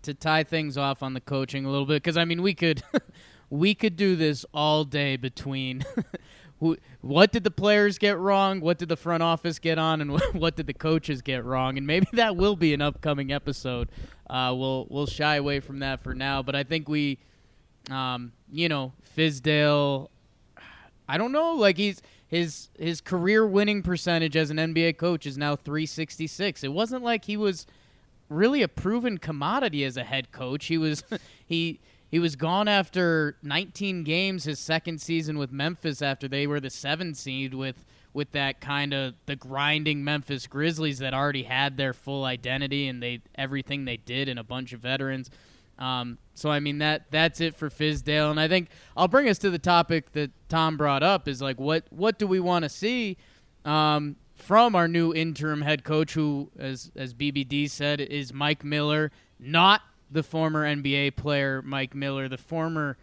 [0.04, 2.84] to tie things off on the coaching a little bit because I mean we could
[3.50, 5.84] we could do this all day between
[7.02, 8.62] what did the players get wrong?
[8.62, 11.78] What did the front office get on, and what did the coaches get wrong?
[11.78, 13.90] And maybe that will be an upcoming episode.
[14.30, 17.20] Uh, we'll we'll shy away from that for now, but I think we,
[17.90, 20.10] um, you know, Fizdale.
[21.08, 21.54] I don't know.
[21.54, 26.64] Like he's his his career winning percentage as an NBA coach is now 366.
[26.64, 27.68] It wasn't like he was
[28.34, 30.66] really a proven commodity as a head coach.
[30.66, 31.04] He was
[31.46, 36.60] he he was gone after 19 games his second season with Memphis after they were
[36.60, 41.78] the 7 seed with with that kind of the grinding Memphis Grizzlies that already had
[41.78, 45.30] their full identity and they everything they did and a bunch of veterans.
[45.80, 49.40] Um, so I mean that that's it for Fizdale, and I think I'll bring us
[49.40, 52.70] to the topic that Tom brought up is like what what do we want to
[52.70, 53.18] see
[53.66, 59.12] um, from our new interim head coach, who as as BBD said is Mike Miller,
[59.40, 62.98] not the former NBA player Mike Miller, the former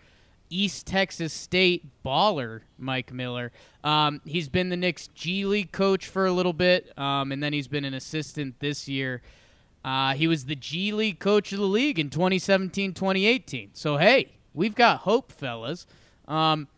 [0.50, 3.52] East Texas State baller Mike Miller.
[3.82, 7.52] Um, he's been the Knicks G League coach for a little bit, um, and then
[7.52, 9.22] he's been an assistant this year.
[9.84, 13.70] Uh, he was the G League coach of the league in 2017 2018.
[13.72, 15.86] So, hey, we've got hope, fellas.
[16.28, 16.68] Um,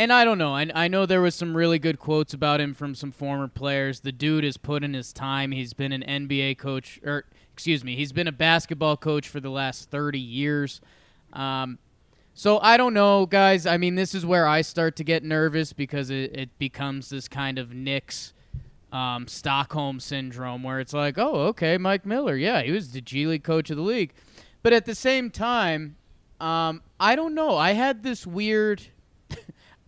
[0.00, 0.54] and I don't know.
[0.54, 4.00] I, I know there was some really good quotes about him from some former players.
[4.00, 5.52] The dude has put in his time.
[5.52, 9.50] He's been an NBA coach, or excuse me, he's been a basketball coach for the
[9.50, 10.80] last 30 years.
[11.34, 11.78] Um,
[12.32, 13.66] so I don't know, guys.
[13.66, 17.28] I mean, this is where I start to get nervous because it, it becomes this
[17.28, 18.32] kind of Knicks
[18.92, 23.26] um, Stockholm syndrome where it's like, oh, okay, Mike Miller, yeah, he was the G
[23.26, 24.14] League coach of the league.
[24.62, 25.96] But at the same time,
[26.40, 27.58] um, I don't know.
[27.58, 28.84] I had this weird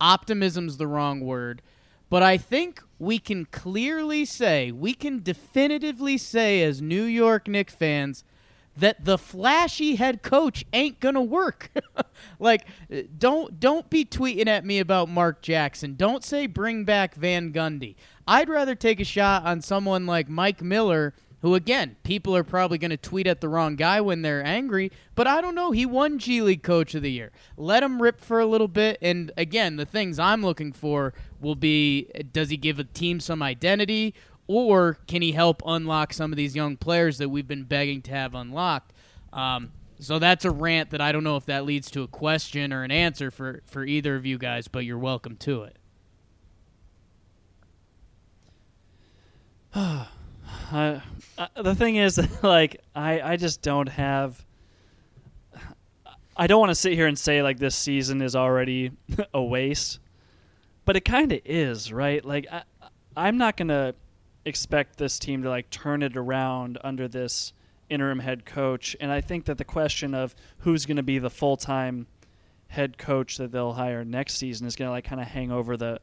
[0.03, 1.61] optimism's the wrong word,
[2.09, 7.73] but I think we can clearly say, we can definitively say as New York Knicks
[7.73, 8.23] fans
[8.75, 11.71] that the flashy head coach ain't gonna work.
[12.39, 12.65] like,
[13.17, 15.95] don't don't be tweeting at me about Mark Jackson.
[15.95, 17.95] Don't say bring back Van Gundy.
[18.27, 22.77] I'd rather take a shot on someone like Mike Miller who again, people are probably
[22.77, 25.71] going to tweet at the wrong guy when they're angry, but I don't know.
[25.71, 27.33] He won G League Coach of the Year.
[27.57, 28.97] Let him rip for a little bit.
[29.01, 33.43] And again, the things I'm looking for will be does he give a team some
[33.43, 34.15] identity,
[34.47, 38.11] or can he help unlock some of these young players that we've been begging to
[38.11, 38.93] have unlocked?
[39.33, 42.71] Um, so that's a rant that I don't know if that leads to a question
[42.71, 45.63] or an answer for, for either of you guys, but you're welcome to
[49.73, 50.07] it.
[50.71, 50.99] Uh,
[51.61, 54.43] the thing is, like, I, I just don't have.
[56.35, 58.91] I don't want to sit here and say like this season is already
[59.35, 59.99] a waste,
[60.83, 62.25] but it kind of is, right?
[62.25, 62.63] Like I,
[63.15, 63.93] I'm not gonna
[64.43, 67.53] expect this team to like turn it around under this
[67.87, 71.55] interim head coach, and I think that the question of who's to be the full
[71.55, 72.07] time
[72.67, 75.99] head coach that they'll hire next season is to like kind of hang over the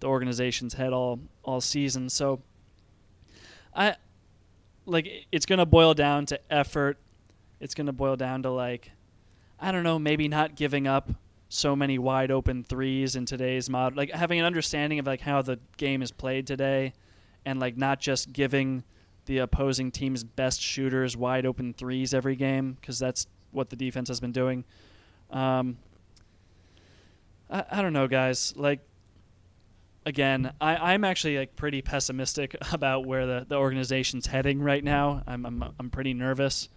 [0.00, 2.08] the organization's head all all season.
[2.08, 2.40] So
[3.74, 3.96] I
[4.86, 6.98] like it's going to boil down to effort.
[7.60, 8.90] It's going to boil down to like
[9.58, 11.10] I don't know, maybe not giving up
[11.48, 15.40] so many wide open threes in today's mod like having an understanding of like how
[15.40, 16.92] the game is played today
[17.44, 18.82] and like not just giving
[19.26, 24.08] the opposing team's best shooters wide open threes every game because that's what the defense
[24.08, 24.64] has been doing
[25.30, 25.76] um,
[27.48, 28.80] I, I don't know guys like
[30.06, 35.22] again I, i'm actually like pretty pessimistic about where the, the organization's heading right now.
[35.26, 36.68] I'm, I'm, I'm pretty nervous.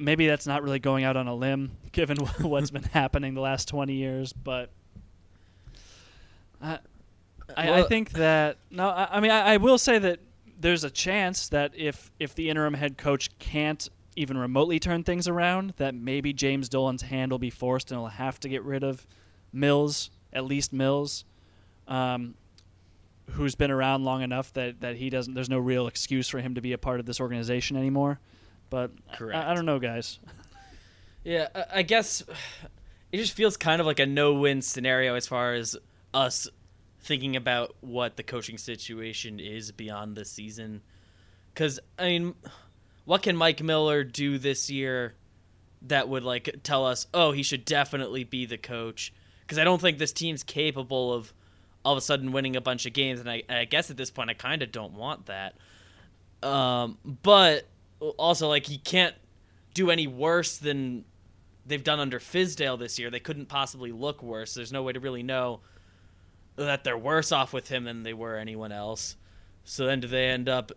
[0.00, 3.68] Maybe that's not really going out on a limb given what's been happening the last
[3.68, 4.70] 20 years, but
[6.60, 6.78] I,
[7.56, 10.18] I, well, I think that no, I, I mean I, I, will say that
[10.58, 15.28] there's a chance that if if the interim head coach can't even remotely turn things
[15.28, 18.82] around, that maybe James Dolan's hand will be forced and he'll have to get rid
[18.82, 19.06] of
[19.52, 21.24] Mills, at least Mills,
[21.88, 22.34] um,
[23.30, 25.34] who's been around long enough that, that he doesn't.
[25.34, 28.20] There's no real excuse for him to be a part of this organization anymore.
[28.70, 30.18] But I, I, don't know, guys.
[31.22, 32.22] Yeah, I, I guess
[33.12, 35.76] it just feels kind of like a no-win scenario as far as
[36.12, 36.48] us
[37.00, 40.82] thinking about what the coaching situation is beyond this season.
[41.52, 42.34] Because I mean,
[43.04, 45.14] what can Mike Miller do this year
[45.82, 49.12] that would like tell us, oh, he should definitely be the coach?
[49.42, 51.32] Because I don't think this team's capable of
[51.84, 54.10] all of a sudden winning a bunch of games, and I, I guess at this
[54.10, 55.56] point I kind of don't want that.
[56.42, 57.66] Um, but
[58.16, 59.14] also like he can't
[59.72, 61.04] do any worse than
[61.66, 63.10] they've done under Fizdale this year.
[63.10, 64.54] They couldn't possibly look worse.
[64.54, 65.60] There's no way to really know
[66.56, 69.16] that they're worse off with him than they were anyone else.
[69.64, 70.72] So then do they end up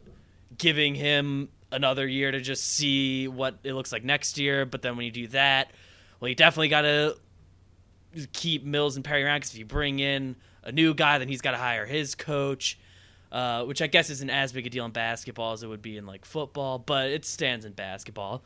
[0.58, 4.66] giving him another year to just see what it looks like next year?
[4.66, 5.72] But then when you do that,
[6.20, 7.18] well, you definitely got to
[8.34, 10.36] keep Mills and Perry around because if you bring in
[10.68, 12.78] a new guy, then he's got to hire his coach
[13.32, 15.98] uh, which I guess isn't as big a deal in basketball as it would be
[15.98, 18.42] in like football, but it stands in basketball.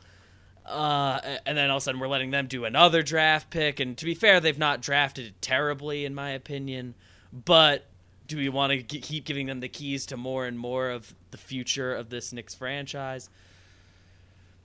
[0.66, 3.96] Uh, and then all of a sudden we're letting them do another draft pick, and
[3.98, 6.94] to be fair, they've not drafted terribly in my opinion.
[7.32, 7.84] But
[8.28, 11.38] do we want to keep giving them the keys to more and more of the
[11.38, 13.28] future of this Knicks franchise?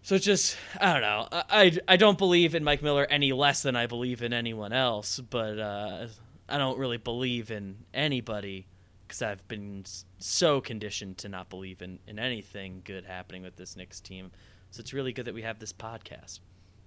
[0.04, 1.28] So it's just I don't know.
[1.32, 4.74] I, I, I don't believe in Mike Miller any less than I believe in anyone
[4.74, 6.08] else, but uh,
[6.50, 8.68] I don't really believe in anybody
[9.08, 9.86] because I've been
[10.20, 14.32] so conditioned to not believe in, in anything good happening with this Knicks team.
[14.72, 16.40] So it's really good that we have this podcast.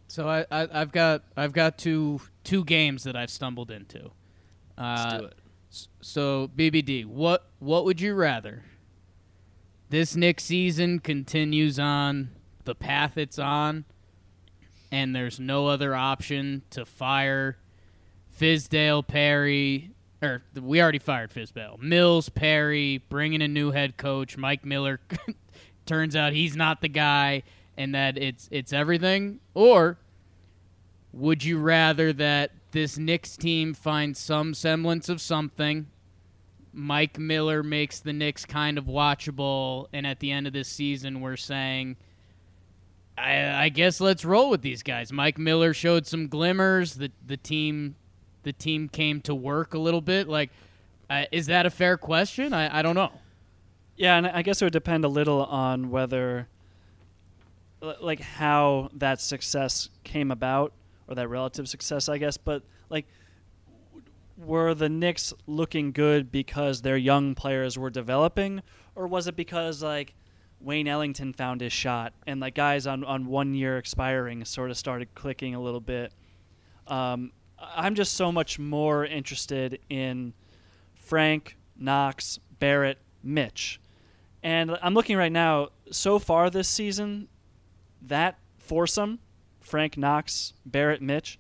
[0.09, 4.11] So I, I have got I've got two two games that I've stumbled into.
[4.77, 5.39] Uh, Let's do it.
[6.01, 8.65] So BBD, what what would you rather?
[9.89, 12.31] This Knicks season continues on
[12.65, 13.85] the path it's on,
[14.93, 17.59] and there's no other option to fire
[18.41, 19.91] Fizdale, Perry,
[20.23, 21.79] or we already fired Fizdale.
[21.79, 24.99] Mills, Perry, bringing a new head coach, Mike Miller.
[25.87, 27.43] turns out he's not the guy,
[27.77, 29.41] and that it's it's everything.
[29.53, 29.99] Or
[31.13, 35.89] would you rather that this Knicks team finds some semblance of something?
[36.73, 41.21] Mike Miller makes the Knicks kind of watchable, and at the end of this season,
[41.21, 41.97] we're saying.
[43.19, 45.13] I, I guess let's roll with these guys.
[45.13, 46.95] Mike Miller showed some glimmers.
[46.95, 47.97] The the team
[48.43, 50.29] the team came to work a little bit?
[50.29, 50.51] Like,
[51.09, 52.53] uh, is that a fair question?
[52.53, 53.13] I, I don't know.
[53.97, 56.49] Yeah, and I guess it would depend a little on whether,
[58.01, 60.73] like, how that success came about
[61.11, 62.39] or that relative success, I guess.
[62.39, 63.07] But like,
[64.39, 68.63] were the Knicks looking good because their young players were developing,
[68.95, 70.15] or was it because like
[70.61, 74.79] Wayne Ellington found his shot and like guys on on one year expiring sort of
[74.79, 76.13] started clicking a little bit?
[76.87, 80.33] Um, I'm just so much more interested in
[80.95, 83.81] Frank, Knox, Barrett, Mitch.
[84.43, 87.29] And I'm looking right now, so far this season,
[88.03, 89.19] that foursome,
[89.61, 91.39] Frank, Knox, Barrett, Mitch,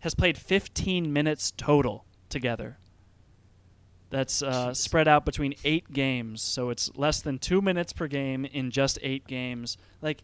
[0.00, 2.76] has played 15 minutes total together.
[4.10, 8.44] That's uh, spread out between eight games, so it's less than two minutes per game
[8.44, 9.76] in just eight games.
[10.02, 10.22] Like,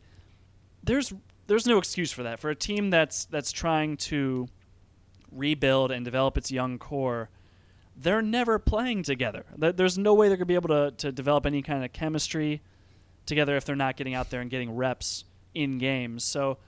[0.84, 1.12] there's
[1.46, 4.46] there's no excuse for that for a team that's that's trying to
[5.32, 7.28] rebuild and develop its young core,
[7.96, 9.44] they're never playing together.
[9.56, 12.62] There's no way they're going to be able to, to develop any kind of chemistry
[13.26, 15.24] together if they're not getting out there and getting reps
[15.54, 16.24] in games.
[16.24, 16.58] So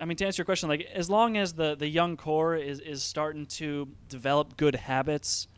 [0.00, 2.78] I mean, to answer your question, like as long as the the young core is
[2.80, 5.48] is starting to develop good habits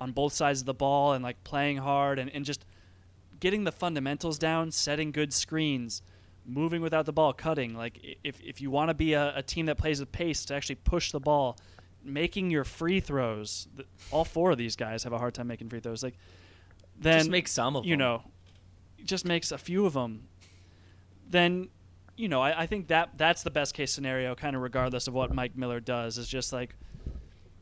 [0.00, 2.64] on both sides of the ball and like playing hard and, and just
[3.40, 6.02] getting the fundamentals down, setting good screens,
[6.48, 7.74] moving without the ball, cutting.
[7.74, 10.54] Like if if you want to be a, a team that plays with pace to
[10.54, 11.58] actually push the ball,
[12.02, 13.68] making your free throws.
[14.10, 16.02] all four of these guys have a hard time making free throws.
[16.02, 16.14] Like
[16.98, 17.98] then just make some of you them.
[18.00, 18.22] know,
[19.04, 20.26] just makes a few of them.
[21.28, 21.68] Then
[22.16, 25.14] you know, I, I think that that's the best case scenario, kind of regardless of
[25.14, 26.18] what Mike Miller does.
[26.18, 26.74] Is just like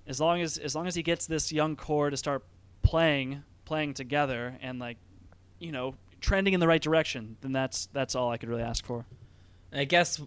[0.07, 2.45] as long as as long as he gets this young core to start
[2.83, 4.97] playing playing together and like
[5.59, 5.95] you know
[6.27, 9.07] trending in the right direction, then that's that's all I could really ask for.
[9.73, 10.21] I guess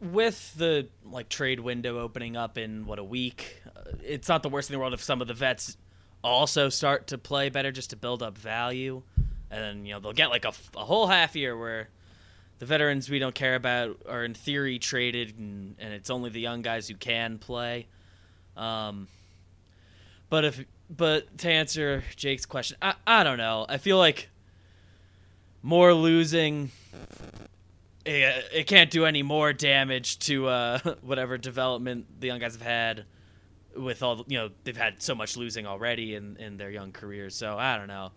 [0.00, 4.50] with the like trade window opening up in what a week, uh, it's not the
[4.50, 5.78] worst in the world if some of the vets
[6.22, 9.02] also start to play better just to build up value,
[9.50, 11.88] and then you know they'll get like a, a whole half year where
[12.58, 16.40] the veterans we don't care about are in theory traded, and, and it's only the
[16.40, 17.86] young guys who can play.
[18.58, 19.08] Um,
[20.28, 23.64] but if but to answer Jake's question, I I don't know.
[23.66, 24.28] I feel like
[25.68, 26.70] more losing.
[28.06, 32.62] It, it can't do any more damage to uh, whatever development the young guys have
[32.62, 33.04] had
[33.76, 37.36] with all you know they've had so much losing already in in their young careers.
[37.36, 38.12] So I don't know.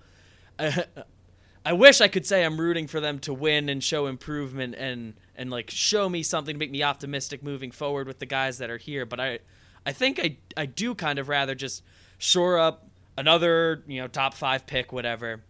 [1.65, 5.15] I wish I could say I'm rooting for them to win and show improvement and
[5.35, 8.69] and like show me something to make me optimistic moving forward with the guys that
[8.69, 9.05] are here.
[9.05, 9.39] But I
[9.85, 11.83] I think I I do kind of rather just
[12.17, 12.87] shore up
[13.17, 15.41] another you know top five pick whatever,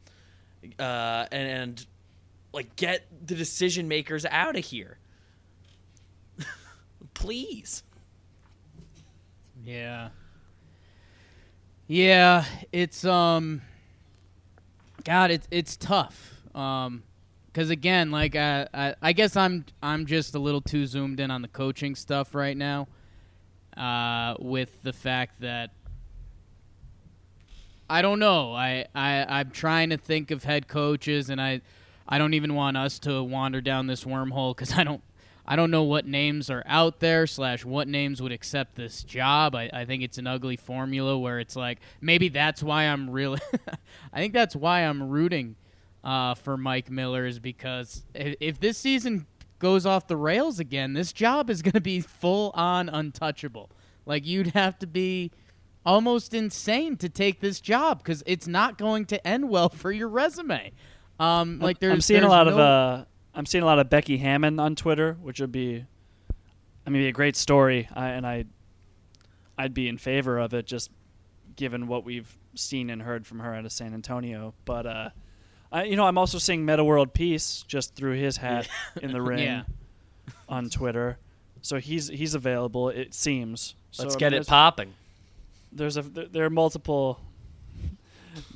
[0.79, 1.85] uh, and, and
[2.53, 4.97] like get the decision makers out of here.
[7.13, 7.83] Please.
[9.63, 10.09] Yeah.
[11.87, 13.61] Yeah, it's um
[15.03, 16.35] God, it's it's tough.
[16.55, 17.03] Um,
[17.47, 21.31] because again, like I, I, I guess I'm I'm just a little too zoomed in
[21.31, 22.87] on the coaching stuff right now.
[23.75, 25.71] Uh, with the fact that
[27.89, 28.53] I don't know.
[28.53, 31.59] I, I I'm trying to think of head coaches, and I
[32.07, 35.01] I don't even want us to wander down this wormhole because I don't
[35.45, 39.55] I don't know what names are out there slash what names would accept this job.
[39.55, 43.39] I, I think it's an ugly formula where it's like maybe that's why I'm really
[44.13, 45.55] I think that's why I'm rooting
[46.03, 49.25] uh, for Mike Miller is because if, if this season
[49.59, 53.69] goes off the rails again, this job is going to be full on untouchable.
[54.05, 55.31] Like you'd have to be
[55.85, 60.07] almost insane to take this job because it's not going to end well for your
[60.07, 60.71] resume.
[61.22, 63.05] Um, like there's, I'm seeing there's a lot no, of uh,
[63.36, 65.86] I'm seeing a lot of Becky Hammon on Twitter, which would be,
[66.86, 68.45] I mean, be a great story, I, and I,
[69.57, 70.89] I'd be in favor of it, just
[71.55, 74.53] given what we've seen and heard from her out of San Antonio.
[74.65, 75.09] But, uh,
[75.72, 78.67] I, you know, I'm also seeing Metta World Peace just through his hat
[79.01, 79.63] in the ring Yeah.
[80.49, 81.19] on Twitter,
[81.61, 82.89] so he's he's available.
[82.89, 83.76] It seems.
[83.99, 84.93] Let's so, I get mean, it there's- popping.
[85.72, 87.22] There's a there there are multiple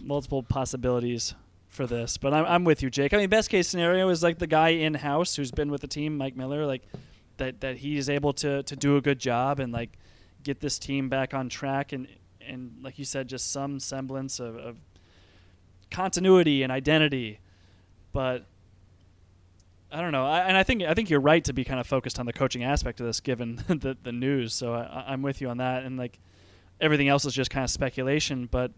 [0.01, 1.35] multiple possibilities
[1.75, 3.13] for this, but I'm I'm with you, Jake.
[3.13, 5.87] I mean, best case scenario is like the guy in house who's been with the
[5.87, 6.83] team, Mike Miller, like
[7.37, 9.91] that that he's able to to do a good job and like
[10.41, 12.07] get this team back on track and
[12.41, 14.77] and like you said, just some semblance of, of
[15.91, 17.39] continuity and identity,
[18.11, 18.45] but.
[19.91, 21.87] I don't know, I, and I think I think you're right to be kind of
[21.87, 24.53] focused on the coaching aspect of this, given the the news.
[24.53, 26.19] So I, I'm with you on that, and like
[26.81, 28.49] everything else is just kind of speculation.
[28.51, 28.71] But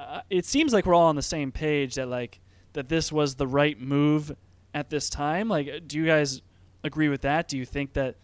[0.00, 2.40] uh, it seems like we're all on the same page that like
[2.72, 4.32] that this was the right move
[4.74, 5.48] at this time.
[5.48, 6.42] Like, do you guys
[6.84, 7.48] agree with that?
[7.48, 8.16] Do you think that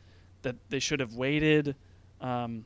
[0.43, 1.75] that they should have waited?
[2.21, 2.65] Um,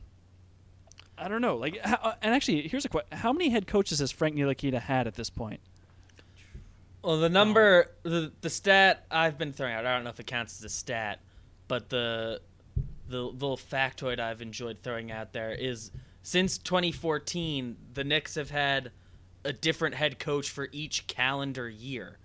[1.17, 1.57] I don't know.
[1.57, 5.07] Like, how, and actually, here's a question: How many head coaches has Frank Ntilikina had
[5.07, 5.59] at this point?
[7.03, 10.27] Well, the number, the the stat I've been throwing out, I don't know if it
[10.27, 11.19] counts as a stat,
[11.67, 12.41] but the
[13.07, 15.91] the little factoid I've enjoyed throwing out there is
[16.23, 18.91] since 2014, the Knicks have had
[19.43, 22.17] a different head coach for each calendar year.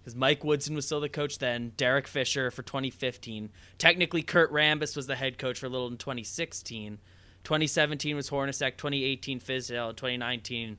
[0.00, 3.50] Because Mike Woodson was still the coach then, Derek Fisher for 2015.
[3.78, 6.98] Technically, Kurt Rambis was the head coach for a little in 2016.
[7.42, 10.78] 2017 was Hornacek, 2018 Fizdale, 2019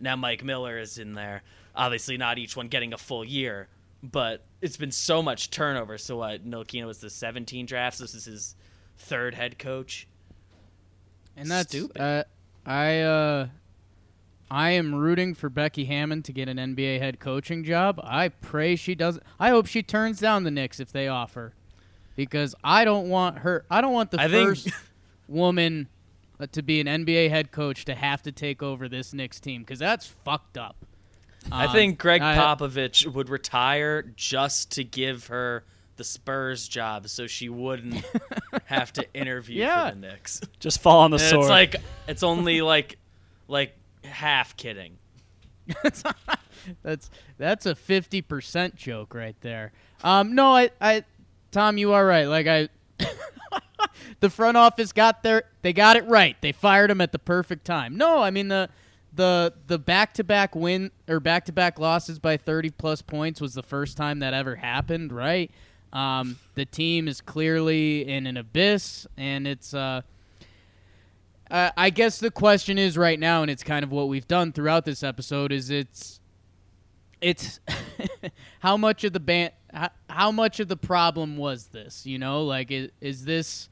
[0.00, 1.42] now Mike Miller is in there.
[1.74, 3.68] Obviously, not each one getting a full year,
[4.02, 5.98] but it's been so much turnover.
[5.98, 6.48] So what?
[6.48, 7.98] Ntilikina was the 17 drafts.
[7.98, 8.56] This is his
[8.98, 10.06] third head coach.
[11.36, 12.00] And that's Stupid.
[12.00, 12.24] Uh,
[12.64, 13.48] I uh,
[14.50, 18.00] I am rooting for Becky Hammon to get an NBA head coaching job.
[18.04, 19.22] I pray she doesn't.
[19.40, 21.52] I hope she turns down the Knicks if they offer,
[22.14, 23.64] because I don't want her.
[23.70, 24.68] I don't want the I think- first
[25.28, 25.88] woman
[26.38, 29.62] uh, to be an NBA head coach to have to take over this Knicks team
[29.62, 30.76] because that's fucked up.
[31.50, 35.64] I Um, think Greg I- Popovich would retire just to give her
[35.96, 38.04] the Spurs job so she wouldn't
[38.66, 39.88] have to interview Yeah.
[39.88, 40.40] for the Knicks.
[40.60, 41.40] Just fall on the And sword.
[41.44, 41.76] it's like
[42.06, 42.98] it's only like
[43.48, 43.74] like
[44.06, 44.98] half kidding.
[46.82, 49.72] That's that's a fifty percent joke right there.
[50.02, 51.04] Um, no, I, I,
[51.50, 52.26] Tom, you are right.
[52.26, 52.68] Like I,
[54.20, 56.36] the front office got their, they got it right.
[56.40, 57.96] They fired him at the perfect time.
[57.96, 58.68] No, I mean the,
[59.12, 63.40] the the back to back win or back to back losses by thirty plus points
[63.40, 65.12] was the first time that ever happened.
[65.12, 65.50] Right.
[65.92, 70.02] Um, the team is clearly in an abyss, and it's uh.
[71.50, 74.52] Uh, I guess the question is right now, and it's kind of what we've done
[74.52, 76.20] throughout this episode, is it's
[77.20, 77.60] it's
[78.60, 82.42] how much of the band how, how much of the problem was this you know?
[82.42, 83.68] Like is, is this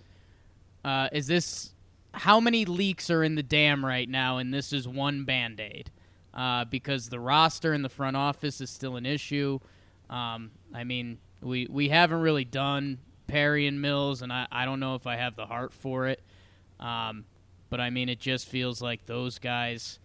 [0.84, 1.72] uh, is this
[2.12, 5.90] how many leaks are in the dam right now and this is one band-aid?
[6.32, 9.58] Uh, because the roster in the front office is still an issue.
[10.10, 14.80] Um, i mean we we haven't really done perry and mills and i, I don't
[14.80, 16.20] know if i have the heart for it.
[16.78, 17.24] Um,
[17.74, 19.98] but i mean it just feels like those guys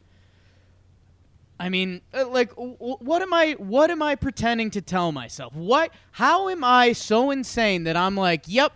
[1.59, 3.51] I mean, uh, like, what am I?
[3.59, 5.53] What am I pretending to tell myself?
[5.53, 5.91] What?
[6.13, 8.71] How am I so insane that I'm like, yep,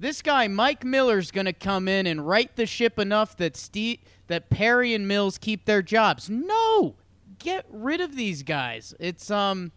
[0.00, 4.50] this guy Mike Miller's gonna come in and right the ship enough that Steve, that
[4.50, 6.28] Perry and Mills keep their jobs?
[6.28, 6.96] No,
[7.38, 8.94] get rid of these guys.
[8.98, 9.70] It's um,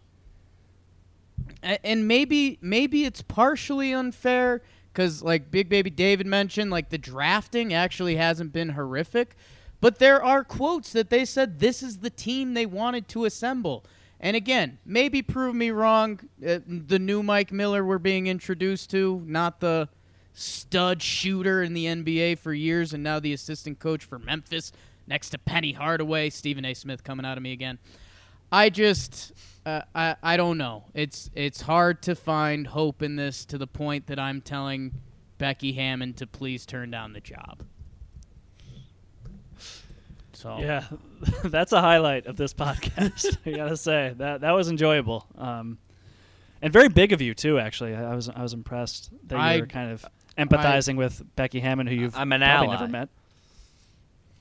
[1.62, 4.62] and maybe maybe it's partially unfair
[4.98, 9.36] because like Big Baby David mentioned, like the drafting actually hasn't been horrific.
[9.80, 13.84] But there are quotes that they said this is the team they wanted to assemble.
[14.18, 16.18] And again, maybe prove me wrong.
[16.44, 19.88] Uh, the new Mike Miller we're being introduced to, not the
[20.34, 24.72] stud shooter in the NBA for years and now the assistant coach for Memphis
[25.06, 26.28] next to Penny Hardaway.
[26.28, 26.74] Stephen A.
[26.74, 27.78] Smith coming out of me again.
[28.50, 29.32] I just,
[29.68, 30.84] uh, I, I don't know.
[30.94, 34.92] It's it's hard to find hope in this to the point that I'm telling
[35.38, 37.62] Becky Hammon to please turn down the job.
[40.32, 40.84] So Yeah,
[41.44, 43.36] that's a highlight of this podcast.
[43.46, 45.78] I gotta say that that was enjoyable, um,
[46.62, 47.58] and very big of you too.
[47.58, 50.04] Actually, I I was I was impressed that you I- were kind of
[50.36, 52.76] empathizing with Becky Hammon, who you've I'm an probably ally.
[52.80, 53.08] never met.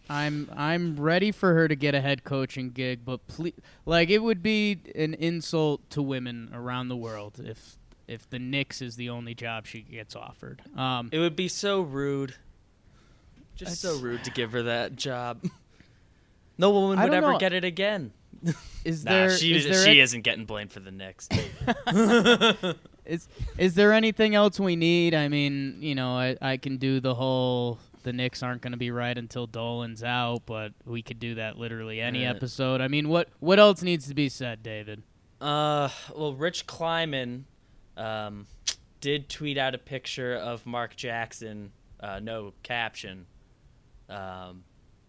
[0.10, 3.54] I'm I'm ready for her to get a head coaching gig, but please,
[3.86, 7.78] like it would be an insult to women around the world if
[8.08, 10.62] if the Knicks is the only job she gets offered.
[10.78, 12.36] Um, It would be so rude.
[13.56, 15.44] Just so rude to give her that job.
[16.60, 17.38] No woman would ever know.
[17.38, 18.14] get it again.
[18.84, 21.30] is Nah, there she is there she a- isn't getting blamed for the Knicks.
[23.06, 23.28] is
[23.60, 25.14] is there anything else we need?
[25.14, 27.78] I mean, you know, I, I can do the whole
[28.08, 31.58] the Knicks aren't going to be right until Dolan's out, but we could do that
[31.58, 32.80] literally any Uh, episode.
[32.80, 35.04] I mean, what what else needs to be said, David?
[35.42, 37.46] Uh, well, Rich Kleiman
[37.98, 38.48] um,
[39.02, 43.26] did tweet out a picture of Mark Jackson, uh, no caption.
[44.10, 44.64] Um,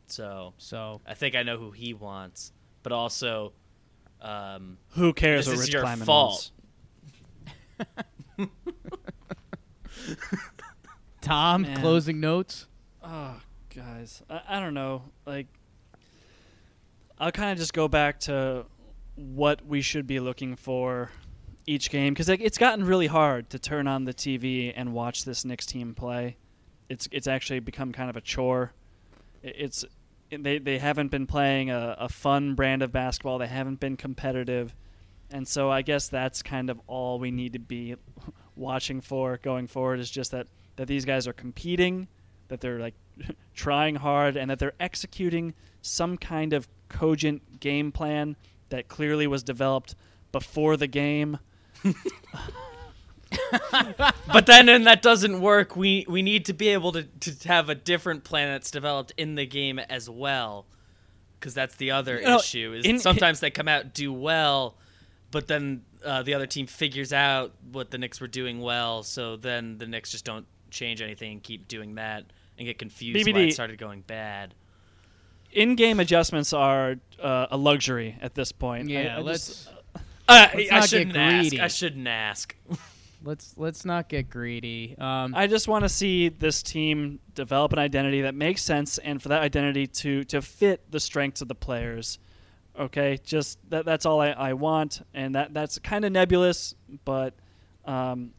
[0.09, 3.53] so So I think I know who he wants, but also,
[4.21, 6.51] um, Who cares This what is Rich your Kleiman fault.
[8.39, 8.39] wants?
[11.21, 11.81] Tom, Man.
[11.81, 12.67] closing notes.
[13.11, 13.41] Oh,
[13.75, 15.03] guys, I, I don't know.
[15.27, 15.47] Like,
[17.19, 18.67] I'll kind of just go back to
[19.17, 21.11] what we should be looking for
[21.67, 25.25] each game because like, it's gotten really hard to turn on the TV and watch
[25.25, 26.37] this Knicks team play.
[26.89, 28.73] It's it's actually become kind of a chore.
[29.43, 29.85] It- It's
[30.31, 33.39] they they haven't been playing a, a fun brand of basketball.
[33.39, 34.75] They haven't been competitive,
[35.31, 37.97] and so I guess that's kind of all we need to be
[38.57, 40.47] watching for going forward is just that
[40.77, 42.09] that these guys are competing,
[42.49, 42.95] that they're like
[43.55, 48.37] trying hard, and that they're executing some kind of cogent game plan
[48.71, 49.95] that clearly was developed
[50.33, 51.39] before the game.
[54.33, 57.69] but then and that doesn't work, we we need to be able to, to have
[57.69, 60.67] a different plan that's developed in the game as well,
[61.39, 62.75] because that's the other know, issue.
[62.77, 64.77] Is in- sometimes they come out do well,
[65.31, 69.37] but then uh, the other team figures out what the Knicks were doing well, so
[69.37, 72.25] then the Knicks just don't change anything and keep doing that
[72.59, 74.55] and get confused why BBD it started going bad.
[75.53, 78.89] In-game adjustments are uh, a luxury at this point.
[78.89, 79.69] I- Yeah, I let's just-
[80.31, 81.41] Uh, Let's I not get shouldn't ask.
[81.49, 81.61] greedy.
[81.63, 82.57] I shouldn't ask.
[83.25, 84.95] let's let's not get greedy.
[84.99, 89.23] Um, I just want to see this team develop an identity that makes sense, and
[89.23, 92.19] for that identity to to fit the strengths of the players.
[92.79, 96.75] Okay, just that that's all I, I want, and that that's kind of nebulous,
[97.07, 97.33] but
[97.87, 98.33] um, w-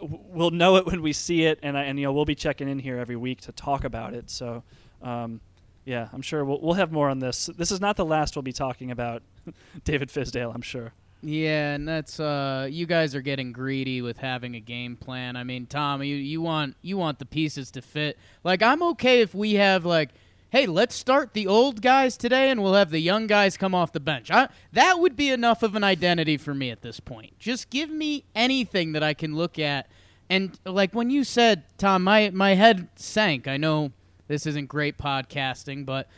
[0.00, 2.68] we'll know it when we see it, and I, and you know we'll be checking
[2.68, 4.30] in here every week to talk about it.
[4.30, 4.62] So,
[5.02, 5.40] um,
[5.84, 7.46] yeah, I'm sure we'll we'll have more on this.
[7.56, 9.22] This is not the last we'll be talking about
[9.84, 10.54] David Fizdale.
[10.54, 10.92] I'm sure.
[11.22, 15.36] Yeah, and that's uh you guys are getting greedy with having a game plan.
[15.36, 18.18] I mean, Tom, you you want you want the pieces to fit.
[18.44, 20.10] Like I'm okay if we have like
[20.56, 23.92] hey, let's start the old guys today and we'll have the young guys come off
[23.92, 24.30] the bench.
[24.30, 27.38] I, that would be enough of an identity for me at this point.
[27.38, 29.86] Just give me anything that I can look at.
[30.30, 33.46] And like when you said, Tom, my my head sank.
[33.46, 33.92] I know
[34.28, 36.08] this isn't great podcasting, but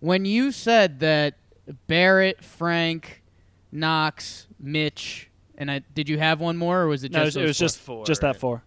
[0.00, 1.38] when you said that
[1.86, 3.22] Barrett, Frank,
[3.72, 7.24] Knox, Mitch, and I did you have one more or was it just no, it
[7.24, 8.04] was, it was just four?
[8.04, 8.62] just that four.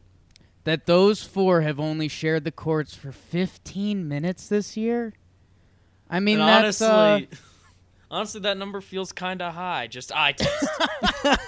[0.63, 5.13] That those four have only shared the courts for 15 minutes this year.
[6.09, 7.35] I mean, that's honestly, uh,
[8.11, 9.87] honestly, that number feels kind of high.
[9.87, 10.67] Just eye test.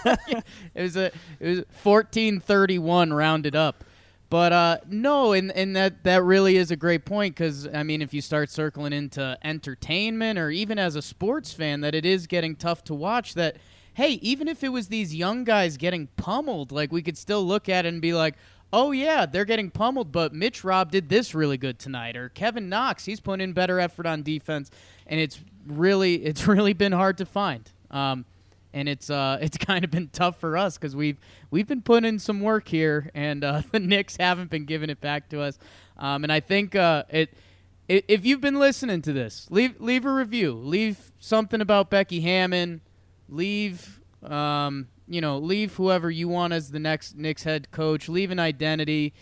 [0.76, 1.06] it was a
[1.40, 3.84] it was 1431 rounded up.
[4.32, 8.02] But uh, no, and, and that, that really is a great point because, I mean,
[8.02, 12.28] if you start circling into entertainment or even as a sports fan, that it is
[12.28, 13.34] getting tough to watch.
[13.34, 13.58] That,
[13.96, 17.68] hey, even if it was these young guys getting pummeled, like we could still look
[17.68, 18.36] at it and be like,
[18.74, 22.16] oh, yeah, they're getting pummeled, but Mitch Robb did this really good tonight.
[22.16, 24.72] Or Kevin Knox, he's putting in better effort on defense.
[25.08, 27.70] And it's really, it's really been hard to find.
[27.90, 28.26] Um,
[28.74, 31.18] and it's uh it's kind of been tough for us because we've
[31.50, 35.02] we've been putting in some work here, and uh, the Knicks haven't been giving it
[35.02, 35.58] back to us.
[35.98, 37.36] Um, and I think uh, it
[37.88, 42.82] if you've been listening to this, leave leave a review, leave something about Becky Hammon,
[43.28, 48.32] leave um, you know leave whoever you want as the next Knicks head coach, leave
[48.32, 49.14] an identity.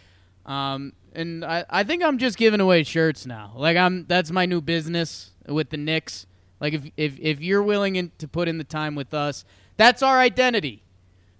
[0.45, 3.53] Um, and I, I think I'm just giving away shirts now.
[3.55, 6.27] Like I'm that's my new business with the Knicks.
[6.59, 9.45] Like if if if you're willing in, to put in the time with us,
[9.77, 10.83] that's our identity.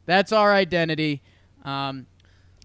[0.05, 1.21] That's our identity.
[1.63, 2.07] Um,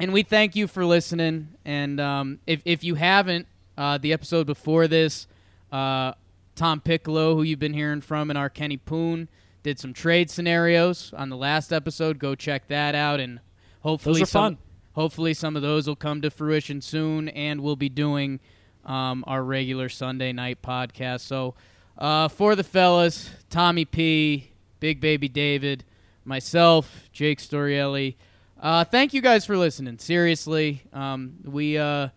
[0.01, 1.49] and we thank you for listening.
[1.65, 5.27] And um, if if you haven't, uh, the episode before this,
[5.71, 6.13] uh,
[6.57, 9.29] Tom Piccolo, who you've been hearing from, and our Kenny Poon
[9.65, 12.21] did some trade scenarios on the last episode.
[12.21, 13.41] Go check that out, and
[13.81, 14.59] hopefully some, fun.
[14.93, 18.39] hopefully some of those will come to fruition soon, and we'll be doing
[18.85, 21.23] um, our regular Sunday night podcast.
[21.23, 21.57] So.
[21.97, 24.51] Uh, for the fellas, Tommy P,
[24.81, 25.85] Big Baby David,
[26.25, 28.17] myself, Jake Storielli.
[28.61, 29.99] Uh, thank you guys for listening.
[29.99, 32.09] Seriously, um, we uh,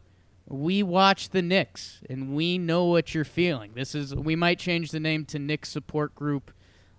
[0.47, 3.73] we watch the Knicks and we know what you're feeling.
[3.75, 6.51] This is we might change the name to Knicks Support Group.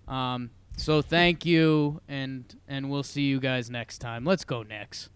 [0.09, 4.25] Um, so thank you, and and we'll see you guys next time.
[4.25, 5.09] Let's go Knicks.